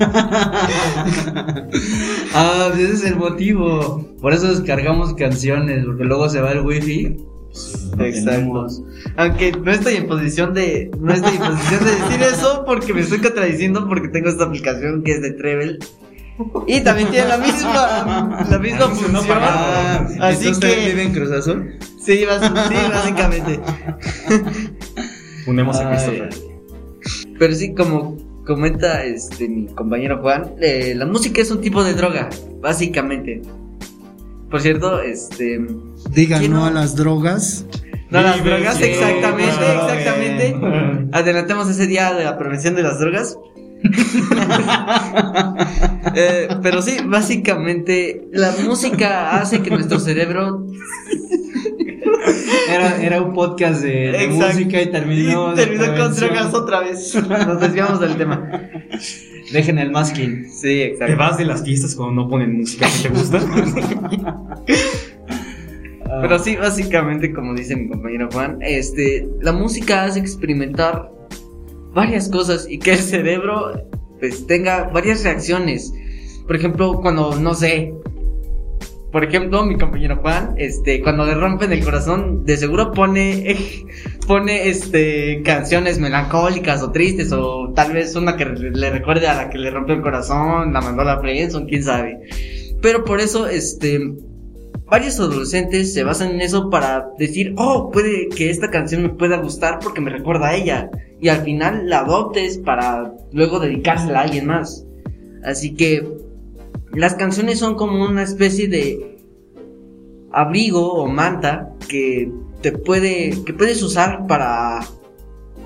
ah, 2.34 2.72
ese 2.74 2.92
es 2.92 3.04
el 3.04 3.16
motivo. 3.16 4.06
Por 4.20 4.32
eso 4.32 4.48
descargamos 4.48 5.14
canciones, 5.14 5.84
porque 5.84 6.04
luego 6.04 6.28
se 6.28 6.40
va 6.40 6.52
el 6.52 6.60
wifi. 6.60 7.16
No 7.96 8.04
Exacto. 8.04 8.30
tenemos. 8.30 8.82
Aunque 9.16 9.52
no 9.52 9.70
estoy 9.72 9.96
en 9.96 10.06
posición 10.06 10.54
de 10.54 10.90
no 11.00 11.12
estoy 11.12 11.36
en 11.36 11.42
posición 11.42 11.84
de 11.84 11.90
decir 11.90 12.22
eso 12.22 12.64
porque 12.64 12.94
me 12.94 13.00
estoy 13.00 13.18
contradiciendo 13.18 13.86
porque 13.88 14.08
tengo 14.08 14.28
esta 14.28 14.44
aplicación 14.44 15.02
que 15.02 15.12
es 15.12 15.22
de 15.22 15.32
Treble 15.32 15.78
y 16.66 16.80
también 16.80 17.10
tiene 17.10 17.28
la 17.28 17.36
misma 17.38 18.46
la 18.48 18.58
misma 18.62 18.88
función. 18.88 19.26
Ah, 19.30 19.98
Así 20.02 20.14
¿entonces 20.48 20.50
usted 20.52 20.74
que 20.74 20.86
vive 20.90 21.02
en 21.02 21.12
Cruz 21.12 21.30
Azul? 21.32 21.74
sí, 22.02 22.18
sí, 22.18 22.24
básicamente. 22.24 23.60
Unemos 25.46 25.78
a 25.78 25.90
Christopher. 25.90 26.30
Pero 27.38 27.54
sí, 27.54 27.74
como 27.74 28.16
comenta 28.46 29.04
este 29.04 29.48
mi 29.48 29.66
compañero 29.66 30.20
Juan, 30.20 30.52
eh, 30.60 30.94
la 30.96 31.06
música 31.06 31.40
es 31.40 31.50
un 31.50 31.60
tipo 31.60 31.82
de 31.84 31.94
droga, 31.94 32.28
básicamente. 32.60 33.42
Por 34.50 34.60
cierto, 34.60 35.00
este 35.00 35.60
Digan 36.10 36.40
¿Quién 36.40 36.52
no 36.52 36.58
no? 36.60 36.66
a 36.66 36.70
las 36.70 36.96
drogas. 36.96 37.64
no 38.10 38.20
las 38.20 38.42
Vive 38.42 38.50
drogas, 38.56 38.80
exactamente, 38.80 39.52
drogas. 39.52 39.92
exactamente. 39.92 40.56
Adelantemos 41.12 41.70
ese 41.70 41.86
día 41.86 42.12
de 42.14 42.24
la 42.24 42.36
prevención 42.36 42.74
de 42.74 42.82
las 42.82 42.98
drogas. 42.98 43.38
Eh, 46.14 46.48
pero 46.62 46.82
sí, 46.82 46.96
básicamente 47.04 48.26
la 48.32 48.52
música 48.64 49.36
hace 49.38 49.60
que 49.62 49.70
nuestro 49.70 50.00
cerebro 50.00 50.66
Era, 52.68 53.02
era 53.02 53.22
un 53.22 53.34
podcast 53.34 53.82
de, 53.82 54.28
música 54.30 54.80
y 54.82 54.90
terminó, 54.90 55.52
y 55.52 55.56
terminó 55.56 55.96
con 55.96 56.14
drogas 56.14 56.54
otra 56.54 56.80
vez. 56.80 57.14
Nos 57.14 57.60
desviamos 57.60 58.00
del 58.00 58.16
tema. 58.16 58.70
Dejen 59.52 59.78
el 59.78 59.90
masking. 59.90 60.48
Sí, 60.50 60.60
¿Te 60.60 60.84
exacto. 60.92 61.16
vas 61.16 61.38
de 61.38 61.44
las 61.44 61.64
fiestas 61.64 61.94
cuando 61.94 62.22
no 62.22 62.28
ponen 62.28 62.56
música 62.56 62.86
que 62.86 63.08
te 63.08 63.14
gusta? 63.14 63.40
Pero 66.20 66.38
sí, 66.38 66.56
básicamente, 66.56 67.32
como 67.32 67.54
dice 67.54 67.76
mi 67.76 67.88
compañero 67.88 68.28
Juan, 68.32 68.58
este, 68.60 69.28
la 69.40 69.52
música 69.52 70.04
hace 70.04 70.18
experimentar 70.18 71.10
varias 71.94 72.28
cosas 72.28 72.66
y 72.68 72.78
que 72.78 72.92
el 72.92 72.98
cerebro 72.98 73.72
pues 74.18 74.46
tenga 74.46 74.88
varias 74.88 75.24
reacciones. 75.24 75.92
Por 76.46 76.56
ejemplo, 76.56 77.00
cuando 77.00 77.36
no 77.36 77.54
sé, 77.54 77.94
por 79.12 79.24
ejemplo, 79.24 79.64
mi 79.64 79.76
compañero 79.76 80.18
Juan, 80.18 80.54
este, 80.56 81.02
cuando 81.02 81.26
le 81.26 81.34
rompen 81.34 81.72
el 81.72 81.82
corazón, 81.82 82.44
de 82.44 82.56
seguro 82.56 82.92
pone 82.92 83.56
pone 84.26 84.68
este 84.68 85.42
canciones 85.42 85.98
melancólicas 85.98 86.82
o 86.82 86.92
tristes 86.92 87.32
o 87.32 87.72
tal 87.74 87.92
vez 87.92 88.14
una 88.14 88.36
que 88.36 88.44
le 88.44 88.90
recuerde 88.90 89.26
a 89.26 89.34
la 89.34 89.50
que 89.50 89.58
le 89.58 89.70
rompió 89.70 89.96
el 89.96 90.02
corazón, 90.02 90.72
la 90.72 90.80
mandó 90.80 91.02
a 91.02 91.06
la 91.06 91.20
prensa, 91.20 91.60
quién 91.66 91.82
sabe. 91.82 92.20
Pero 92.80 93.04
por 93.04 93.20
eso 93.20 93.48
este 93.48 93.98
varios 94.86 95.18
adolescentes 95.18 95.92
se 95.94 96.04
basan 96.04 96.32
en 96.32 96.40
eso 96.40 96.70
para 96.70 97.08
decir, 97.18 97.54
oh, 97.56 97.90
puede 97.90 98.28
que 98.28 98.50
esta 98.50 98.70
canción 98.70 99.02
me 99.02 99.08
pueda 99.10 99.38
gustar 99.38 99.78
porque 99.80 100.00
me 100.00 100.10
recuerda 100.10 100.48
a 100.48 100.56
ella. 100.56 100.90
Y 101.20 101.28
al 101.28 101.42
final 101.42 101.88
la 101.88 102.00
adoptes 102.00 102.58
para 102.58 103.12
luego 103.32 103.60
dedicársela 103.60 104.20
a 104.20 104.22
alguien 104.22 104.46
más. 104.46 104.86
Así 105.44 105.74
que 105.74 106.04
las 106.92 107.14
canciones 107.14 107.58
son 107.58 107.76
como 107.76 108.04
una 108.04 108.22
especie 108.22 108.68
de 108.68 109.18
abrigo 110.32 110.92
o 110.94 111.06
manta 111.08 111.72
que 111.88 112.32
te 112.62 112.72
puede, 112.72 113.42
que 113.44 113.52
puedes 113.52 113.82
usar 113.82 114.26
para 114.26 114.80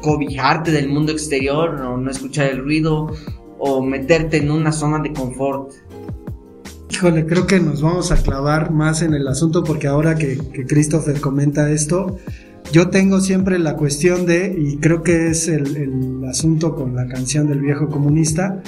cobijarte 0.02 0.70
del 0.70 0.88
mundo 0.88 1.12
exterior 1.12 1.80
o 1.80 1.96
no 1.96 2.10
escuchar 2.10 2.46
el 2.46 2.58
ruido 2.58 3.12
o 3.58 3.82
meterte 3.82 4.36
en 4.36 4.50
una 4.50 4.72
zona 4.72 4.98
de 4.98 5.12
confort. 5.12 5.72
Híjole, 6.90 7.26
creo 7.26 7.46
que 7.46 7.58
nos 7.58 7.82
vamos 7.82 8.12
a 8.12 8.16
clavar 8.16 8.70
más 8.70 9.02
en 9.02 9.14
el 9.14 9.26
asunto 9.26 9.64
porque 9.64 9.86
ahora 9.86 10.14
que, 10.14 10.38
Christopher 10.68 11.20
comenta 11.20 11.70
esto, 11.70 12.18
yo 12.70 12.90
tengo 12.90 13.20
siempre 13.20 13.58
la 13.58 13.76
cuestión 13.76 14.26
de, 14.26 14.54
y 14.56 14.76
creo 14.76 15.02
que 15.02 15.28
es 15.28 15.48
el 15.48 16.22
asunto 16.28 16.74
con 16.74 16.94
la 16.94 17.06
canción 17.06 17.48
del 17.48 17.60
viejo 17.60 17.88
comunista, 17.88 18.62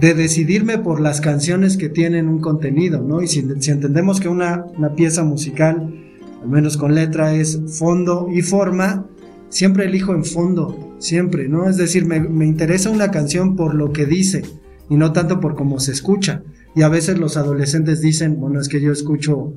de 0.00 0.14
decidirme 0.14 0.78
por 0.78 1.00
las 1.00 1.20
canciones 1.20 1.76
que 1.76 1.88
tienen 1.88 2.28
un 2.28 2.40
contenido, 2.40 3.02
¿no? 3.02 3.22
Y 3.22 3.28
si, 3.28 3.40
entendemos 3.40 4.20
que 4.20 4.28
una, 4.28 4.64
una 4.76 4.94
pieza 4.94 5.22
musical, 5.24 5.94
al 6.42 6.48
menos 6.48 6.76
con 6.76 6.94
letra, 6.94 7.34
es 7.34 7.60
fondo 7.66 8.28
y 8.32 8.42
forma, 8.42 9.06
siempre 9.48 9.84
elijo 9.84 10.14
en 10.14 10.24
fondo, 10.24 10.96
siempre, 10.98 11.48
¿no? 11.48 11.68
Es 11.68 11.76
decir, 11.76 12.06
me, 12.06 12.20
me 12.20 12.46
interesa 12.46 12.90
una 12.90 13.10
canción 13.10 13.54
por 13.54 13.74
lo 13.74 13.92
que 13.92 14.06
dice 14.06 14.42
y 14.88 14.96
no 14.96 15.12
tanto 15.12 15.40
por 15.40 15.54
cómo 15.54 15.78
se 15.78 15.92
escucha. 15.92 16.42
Y 16.74 16.82
a 16.82 16.88
veces 16.88 17.18
los 17.18 17.36
adolescentes 17.36 18.00
dicen, 18.00 18.40
bueno, 18.40 18.60
es 18.60 18.68
que 18.68 18.80
yo 18.80 18.92
escucho 18.92 19.54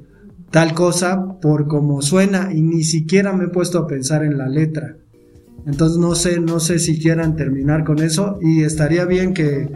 tal 0.51 0.73
cosa 0.73 1.39
por 1.41 1.67
cómo 1.67 2.01
suena 2.01 2.53
y 2.53 2.61
ni 2.61 2.83
siquiera 2.83 3.33
me 3.33 3.45
he 3.45 3.49
puesto 3.49 3.79
a 3.79 3.87
pensar 3.87 4.23
en 4.23 4.37
la 4.37 4.47
letra. 4.47 4.97
Entonces 5.65 5.97
no 5.97 6.13
sé, 6.13 6.39
no 6.39 6.59
sé 6.59 6.77
si 6.77 6.99
quieran 6.99 7.35
terminar 7.35 7.83
con 7.83 7.99
eso 7.99 8.37
y 8.39 8.61
estaría 8.63 9.05
bien 9.05 9.33
que, 9.33 9.67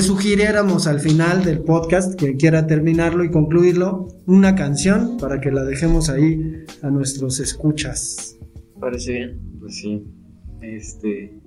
sugiriéramos 0.00 0.86
al 0.86 1.00
final 1.00 1.44
del 1.44 1.60
podcast, 1.60 2.18
que 2.18 2.36
quiera 2.36 2.66
terminarlo 2.66 3.22
y 3.22 3.30
concluirlo, 3.30 4.08
una 4.26 4.54
canción 4.54 5.18
para 5.18 5.40
que 5.40 5.50
la 5.50 5.64
dejemos 5.64 6.08
ahí 6.08 6.64
a 6.82 6.88
nuestros 6.88 7.38
escuchas. 7.40 8.38
Parece 8.80 9.12
bien. 9.12 9.40
Pues 9.60 9.76
sí. 9.76 10.04
Este. 10.62 11.38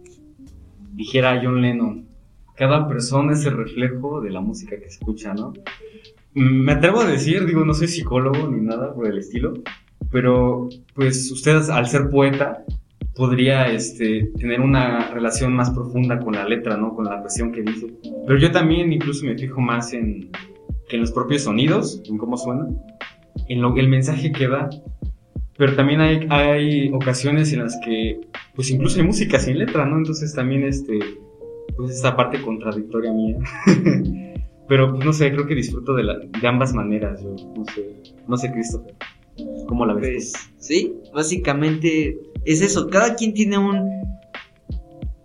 Dijera 0.94 1.42
John 1.44 1.62
Lennon. 1.62 2.08
Cada 2.56 2.88
persona 2.88 3.34
es 3.34 3.46
el 3.46 3.58
reflejo 3.58 4.22
de 4.22 4.30
la 4.30 4.42
música 4.42 4.78
que 4.78 4.86
escucha, 4.86 5.34
¿no? 5.34 5.54
Mm, 6.36 6.64
Me 6.66 6.74
atrevo 6.74 7.00
a 7.00 7.08
decir, 7.08 7.46
digo, 7.46 7.66
no 7.66 7.74
soy 7.74 7.88
psicólogo 7.88 8.50
ni 8.50 8.62
nada 8.62 8.94
por 8.94 9.08
el 9.08 9.18
estilo, 9.18 9.54
pero 10.12 10.70
pues 10.94 11.32
usted 11.32 11.70
al 11.70 11.88
ser 11.88 12.10
poeta 12.10 12.66
podría 13.20 13.68
este, 13.68 14.32
tener 14.40 14.62
una 14.62 15.10
relación 15.10 15.54
más 15.54 15.72
profunda 15.72 16.20
con 16.20 16.36
la 16.36 16.48
letra, 16.48 16.78
¿no? 16.78 16.96
Con 16.96 17.04
la 17.04 17.20
cuestión 17.20 17.52
que 17.52 17.62
dice. 17.62 17.88
Pero 18.26 18.40
yo 18.40 18.50
también 18.50 18.94
incluso 18.94 19.26
me 19.26 19.38
fijo 19.38 19.60
más 19.60 19.92
en, 19.92 20.32
que 20.88 20.96
en 20.96 21.02
los 21.02 21.12
propios 21.12 21.42
sonidos, 21.42 22.02
en 22.06 22.18
cómo 22.18 22.38
suena, 22.38 22.70
en 23.50 23.62
lo, 23.62 23.76
el 23.76 23.90
mensaje 23.90 24.32
que 24.32 24.48
da. 24.48 24.70
Pero 25.58 25.76
también 25.76 26.00
hay, 26.00 26.28
hay 26.30 26.90
ocasiones 26.94 27.52
en 27.52 27.60
las 27.60 27.78
que, 27.84 28.22
pues 28.56 28.72
incluso 28.72 29.02
hay 29.02 29.06
música 29.06 29.38
sin 29.38 29.60
letra, 29.60 29.86
¿no? 29.86 29.98
Entonces 29.98 30.34
también, 30.34 30.64
este, 30.64 30.98
pues 31.76 31.92
esta 31.92 32.16
parte 32.16 32.42
contradictoria 32.42 33.12
mía. 33.12 33.36
Pero, 34.70 34.94
pues 34.94 35.04
no 35.04 35.12
sé, 35.12 35.30
creo 35.34 35.46
que 35.46 35.56
disfruto 35.56 35.94
de, 35.94 36.04
la, 36.04 36.20
de 36.20 36.48
ambas 36.48 36.74
maneras, 36.74 37.22
yo, 37.22 37.36
no 37.54 37.66
sé, 37.66 38.02
no 38.28 38.38
sé, 38.38 38.50
Christopher, 38.52 38.96
¿cómo 39.68 39.86
la 39.86 39.96
ves? 39.96 40.32
Pues, 40.32 40.54
sí, 40.60 40.94
básicamente 41.14 42.18
es 42.52 42.62
eso. 42.62 42.88
Cada 42.88 43.16
quien 43.16 43.34
tiene 43.34 43.58
un, 43.60 44.18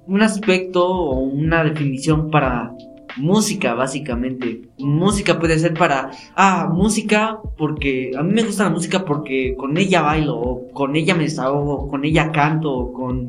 un 0.06 0.22
aspecto 0.22 0.86
o 0.86 1.20
una 1.20 1.64
definición 1.64 2.30
para 2.30 2.72
música, 3.16 3.74
básicamente. 3.74 4.62
Música 4.78 5.38
puede 5.38 5.58
ser 5.58 5.72
para, 5.72 6.10
ah, 6.36 6.68
música 6.70 7.38
porque 7.56 8.12
a 8.16 8.22
mí 8.22 8.34
me 8.34 8.42
gusta 8.42 8.64
la 8.64 8.70
música 8.70 9.06
porque 9.06 9.54
con 9.56 9.76
ella 9.78 10.02
bailo, 10.02 10.36
o 10.36 10.68
con 10.72 10.96
ella 10.96 11.14
me 11.14 11.24
desahogo, 11.24 11.88
con 11.88 12.04
ella 12.04 12.30
canto, 12.30 12.70
o 12.70 12.92
con 12.92 13.28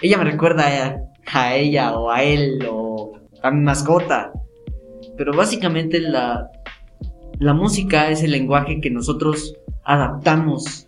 ella 0.00 0.18
me 0.18 0.24
recuerda 0.24 0.66
a, 0.66 1.00
a 1.32 1.56
ella 1.56 1.98
o 1.98 2.10
a 2.10 2.22
él 2.22 2.64
o 2.70 3.14
a 3.42 3.50
mi 3.50 3.60
mascota. 3.62 4.32
Pero 5.16 5.32
básicamente 5.32 5.98
la, 6.00 6.48
la 7.40 7.54
música 7.54 8.08
es 8.08 8.22
el 8.22 8.30
lenguaje 8.30 8.80
que 8.80 8.90
nosotros 8.90 9.56
adaptamos 9.84 10.86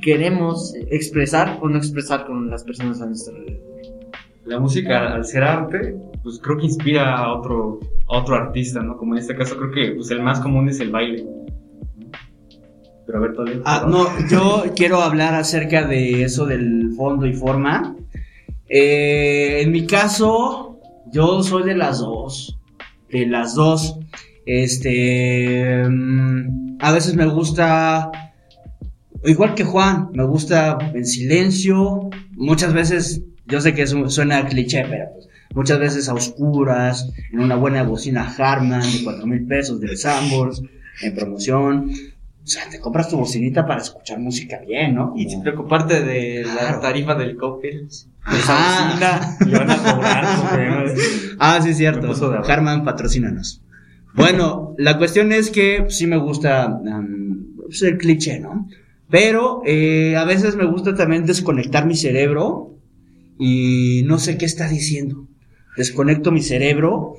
queremos 0.00 0.74
expresar 0.90 1.58
o 1.62 1.68
no 1.68 1.78
expresar 1.78 2.26
con 2.26 2.50
las 2.50 2.64
personas 2.64 3.00
a 3.00 3.06
nuestro 3.06 3.34
alrededor. 3.36 3.62
La 4.44 4.60
música, 4.60 5.12
al 5.14 5.24
ser 5.24 5.42
arte, 5.42 5.96
pues 6.22 6.38
creo 6.40 6.56
que 6.58 6.66
inspira 6.66 7.16
a 7.16 7.32
otro, 7.32 7.80
a 8.08 8.18
otro 8.18 8.36
artista, 8.36 8.80
¿no? 8.80 8.96
Como 8.96 9.14
en 9.14 9.20
este 9.20 9.34
caso 9.36 9.56
creo 9.56 9.72
que 9.72 9.94
pues, 9.96 10.10
el 10.10 10.22
más 10.22 10.40
común 10.40 10.68
es 10.68 10.78
el 10.80 10.90
baile. 10.90 11.24
¿no? 11.24 11.46
Pero 13.06 13.18
a 13.18 13.20
ver, 13.20 13.34
Toledo. 13.34 13.62
Ah, 13.64 13.86
no, 13.88 14.06
yo 14.28 14.64
quiero 14.74 15.00
hablar 15.00 15.34
acerca 15.34 15.86
de 15.86 16.22
eso 16.24 16.44
del 16.46 16.92
fondo 16.96 17.26
y 17.26 17.32
forma. 17.34 17.96
Eh, 18.68 19.60
en 19.62 19.70
mi 19.70 19.86
caso, 19.86 20.80
yo 21.12 21.42
soy 21.42 21.62
de 21.62 21.76
las 21.76 22.00
dos. 22.00 22.58
De 23.10 23.26
las 23.26 23.54
dos. 23.54 23.98
Este. 24.44 25.84
mm, 25.88 26.78
A 26.80 26.92
veces 26.92 27.14
me 27.14 27.26
gusta. 27.26 28.10
Igual 29.26 29.54
que 29.54 29.64
Juan, 29.64 30.08
me 30.12 30.24
gusta 30.24 30.78
en 30.94 31.04
silencio. 31.06 32.10
Muchas 32.32 32.72
veces 32.72 33.22
Yo 33.48 33.60
sé 33.60 33.74
que 33.74 33.86
suena 33.86 34.44
cliché, 34.46 34.84
pero 34.90 35.04
pues 35.14 35.28
muchas 35.54 35.78
veces 35.78 36.08
a 36.08 36.14
oscuras, 36.14 37.08
en 37.32 37.38
una 37.38 37.54
buena 37.54 37.84
bocina 37.84 38.34
Harman 38.36 38.82
de 38.82 39.04
cuatro 39.04 39.24
mil 39.26 39.46
pesos 39.46 39.80
del 39.80 39.96
Sambors, 39.96 40.62
en 41.02 41.14
promoción. 41.14 41.90
O 42.42 42.46
sea, 42.48 42.68
te 42.68 42.80
compras 42.80 43.08
tu 43.08 43.16
bocinita 43.18 43.64
para 43.66 43.82
escuchar 43.82 44.18
música 44.18 44.58
bien, 44.66 44.94
¿no? 44.96 45.14
Y 45.16 45.28
sin 45.30 45.42
preocuparte 45.42 46.02
de 46.02 46.44
la 46.44 46.54
Claro. 46.54 46.80
tarifa 46.80 47.14
del 47.14 47.36
Coppel. 47.36 47.88
Ajá. 48.24 49.36
Le 49.46 49.58
van 49.58 49.70
a 49.70 49.76
cobrar. 49.76 50.24
Ah, 51.38 51.60
sí, 51.62 51.70
es 51.70 51.76
cierto. 51.76 52.12
Harman, 52.48 52.84
patrocínanos. 52.84 53.62
Bueno, 54.14 54.74
la 54.78 54.96
cuestión 54.98 55.30
es 55.32 55.50
que 55.50 55.84
sí 55.88 56.06
me 56.06 56.16
gusta 56.16 56.66
um, 56.68 57.56
pues, 57.66 57.82
el 57.82 57.98
cliché, 57.98 58.40
¿no? 58.40 58.68
Pero 59.08 59.62
eh, 59.64 60.16
a 60.16 60.24
veces 60.24 60.56
me 60.56 60.64
gusta 60.64 60.94
también 60.94 61.26
desconectar 61.26 61.86
mi 61.86 61.94
cerebro 61.94 62.74
y 63.38 64.02
no 64.06 64.18
sé 64.18 64.36
qué 64.36 64.44
está 64.44 64.68
diciendo. 64.68 65.28
Desconecto 65.76 66.32
mi 66.32 66.42
cerebro 66.42 67.14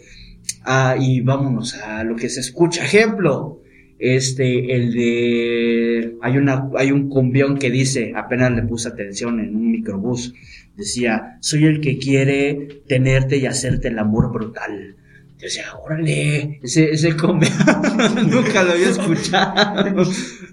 ah, 0.64 0.96
y 1.00 1.22
vámonos 1.22 1.76
a 1.76 2.04
lo 2.04 2.16
que 2.16 2.30
se 2.30 2.42
escucha. 2.42 2.84
Ejemplo, 2.84 3.62
este, 4.00 4.76
el 4.76 4.94
de, 4.94 6.18
hay 6.22 6.38
una, 6.38 6.70
hay 6.76 6.92
un 6.92 7.10
cumbión 7.10 7.58
que 7.58 7.72
dice, 7.72 8.14
apenas 8.16 8.52
le 8.52 8.64
puse 8.64 8.90
atención 8.90 9.40
en 9.40 9.56
un 9.56 9.72
microbús, 9.72 10.34
decía, 10.76 11.38
soy 11.42 11.66
el 11.66 11.82
que 11.82 11.98
quiere 11.98 12.82
tenerte 12.88 13.38
y 13.38 13.46
hacerte 13.46 13.88
el 13.88 14.00
amor 14.00 14.32
brutal. 14.32 14.98
Yo 15.38 15.46
decía, 15.46 15.66
órale, 15.84 16.60
ese, 16.64 16.90
ese 16.92 17.16
cumbión, 17.16 17.54
nunca 18.28 18.64
lo 18.64 18.72
había 18.72 18.90
escuchado. 18.90 19.86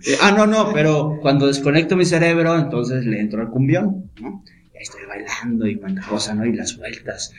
Eh, 0.07 0.17
ah, 0.21 0.31
no, 0.33 0.47
no, 0.47 0.75
pero 0.75 1.19
cuando 1.23 1.47
desconecto 1.47 1.97
mi 1.97 2.05
cerebro, 2.05 2.59
entonces 2.59 3.07
le 3.07 3.19
entro 3.19 3.41
al 3.41 3.49
cumbión, 3.49 4.11
¿no? 4.21 4.45
Y 4.75 4.77
ahí 4.77 4.83
estoy 4.83 5.01
bailando 5.09 5.67
y 5.67 5.77
cuanta 5.77 6.03
cosa, 6.07 6.35
¿no? 6.35 6.45
Y 6.45 6.53
las 6.53 6.77
vueltas. 6.77 7.33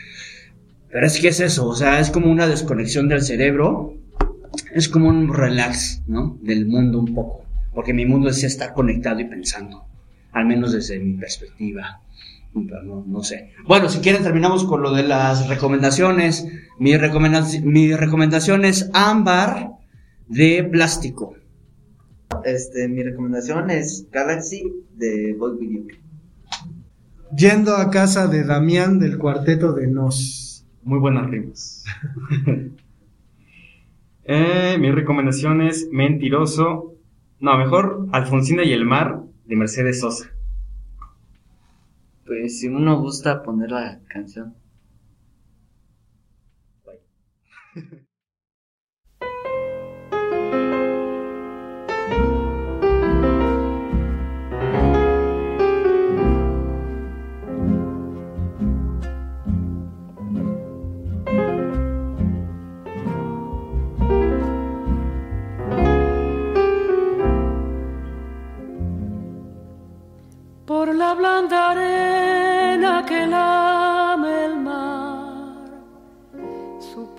Pero 0.89 1.05
es 1.05 1.19
que 1.19 1.27
es 1.27 1.39
eso, 1.39 1.67
o 1.67 1.75
sea, 1.75 1.99
es 1.99 2.09
como 2.09 2.31
una 2.31 2.47
desconexión 2.47 3.07
del 3.09 3.21
cerebro, 3.21 3.93
es 4.73 4.89
como 4.89 5.09
un 5.09 5.31
relax, 5.31 6.01
¿no? 6.07 6.39
Del 6.41 6.65
mundo 6.65 6.97
un 6.97 7.13
poco, 7.13 7.45
porque 7.75 7.93
mi 7.93 8.07
mundo 8.07 8.29
es 8.29 8.43
estar 8.43 8.73
conectado 8.73 9.19
y 9.19 9.25
pensando, 9.25 9.85
al 10.31 10.45
menos 10.45 10.71
desde 10.71 10.97
mi 10.97 11.13
perspectiva. 11.13 12.01
Pero 12.63 12.83
No, 12.83 13.03
no 13.05 13.23
sé. 13.23 13.51
Bueno, 13.67 13.89
si 13.89 13.99
quieren 13.99 14.23
terminamos 14.23 14.63
con 14.63 14.81
lo 14.81 14.93
de 14.93 15.03
las 15.03 15.49
recomendaciones. 15.49 16.47
Mi, 16.79 16.93
mi 17.63 17.95
recomendación 17.95 18.65
es 18.65 18.89
ámbar 18.93 19.71
de 20.27 20.63
plástico. 20.63 21.35
Este, 22.43 22.87
mi 22.87 23.03
recomendación 23.03 23.69
es 23.71 24.07
Galaxy 24.11 24.63
de 24.95 25.35
Boy 25.37 25.51
With 25.57 25.69
You. 25.69 25.87
Yendo 27.35 27.75
a 27.75 27.89
casa 27.89 28.27
de 28.27 28.43
Damián 28.43 28.99
del 28.99 29.17
cuarteto 29.17 29.73
de 29.73 29.87
Nos. 29.87 30.65
Muy 30.83 30.99
buenas 30.99 31.29
rimas. 31.29 31.83
eh, 34.23 34.77
mi 34.79 34.91
recomendación 34.91 35.61
es 35.61 35.89
Mentiroso. 35.91 36.93
No, 37.39 37.57
mejor 37.57 38.07
Alfonsina 38.11 38.63
y 38.63 38.71
el 38.71 38.85
mar 38.85 39.23
de 39.45 39.55
Mercedes 39.55 39.99
Sosa. 39.99 40.34
Pues 42.25 42.59
si 42.59 42.67
uno 42.67 42.99
gusta 42.99 43.43
poner 43.43 43.71
la 43.71 44.01
canción. 44.07 44.55
por 70.65 70.93
la 70.93 71.13
blanda 71.13 71.64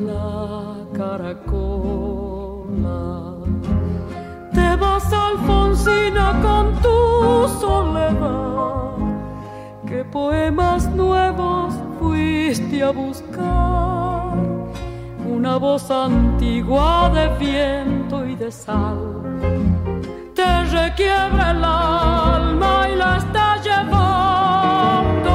la 0.00 0.76
caracola. 0.96 1.34
Te 4.52 4.76
vas, 4.76 5.12
Alfonsina, 5.12 6.40
con 6.42 6.74
tu 6.82 7.48
soledad. 7.60 8.96
¿Qué 9.86 10.04
poemas 10.04 10.88
nuevos 10.90 11.74
fuiste 11.98 12.82
a 12.82 12.90
buscar? 12.90 14.36
Una 15.28 15.56
voz 15.56 15.90
antigua 15.90 17.10
de 17.10 17.28
viento 17.38 18.24
y 18.26 18.34
de 18.36 18.50
sal 18.50 19.20
te 20.40 20.64
requiebra 20.64 21.50
el 21.50 21.64
alma 21.64 22.88
y 22.90 22.96
la 22.96 23.16
está 23.18 23.46
llevando 23.66 25.34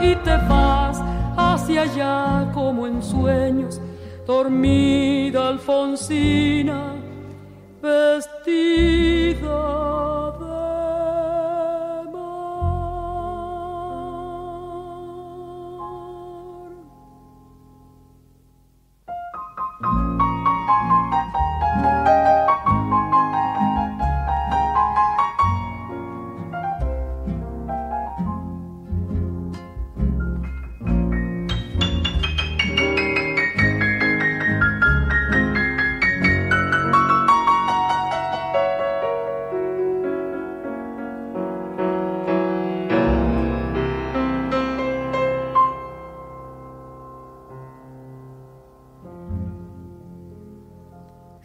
y 0.00 0.14
te 0.26 0.36
vas 0.48 0.89
allá 1.78 2.50
como 2.52 2.86
en 2.86 3.02
sueños, 3.02 3.80
dormida 4.26 5.48
Alfonsina, 5.48 6.94
vestida 7.82 9.20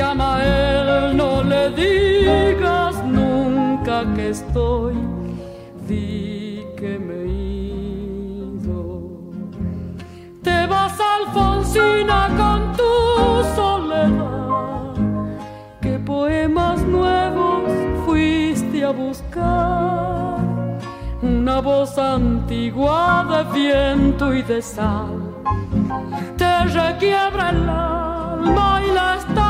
Llama 0.00 0.38
no 1.12 1.42
le 1.42 1.68
digas 1.72 3.04
nunca 3.04 3.96
que 4.14 4.30
estoy, 4.30 4.94
di 5.86 6.64
que 6.78 6.98
me 6.98 7.20
ido. 7.26 9.10
Te 10.42 10.66
vas, 10.66 10.98
Alfonsina, 11.16 12.28
con 12.40 12.60
tu 12.78 12.92
soledad. 13.54 14.94
¿Qué 15.82 15.98
poemas 15.98 16.80
nuevos 16.80 17.70
fuiste 18.06 18.82
a 18.82 18.92
buscar? 18.92 20.38
Una 21.20 21.60
voz 21.60 21.98
antigua 21.98 23.26
de 23.32 23.60
viento 23.60 24.32
y 24.32 24.40
de 24.40 24.62
sal 24.62 25.30
te 26.38 26.64
requiebra 26.64 27.50
el 27.50 27.68
alma 27.68 28.80
y 28.82 28.90
la 28.92 29.16
está 29.16 29.49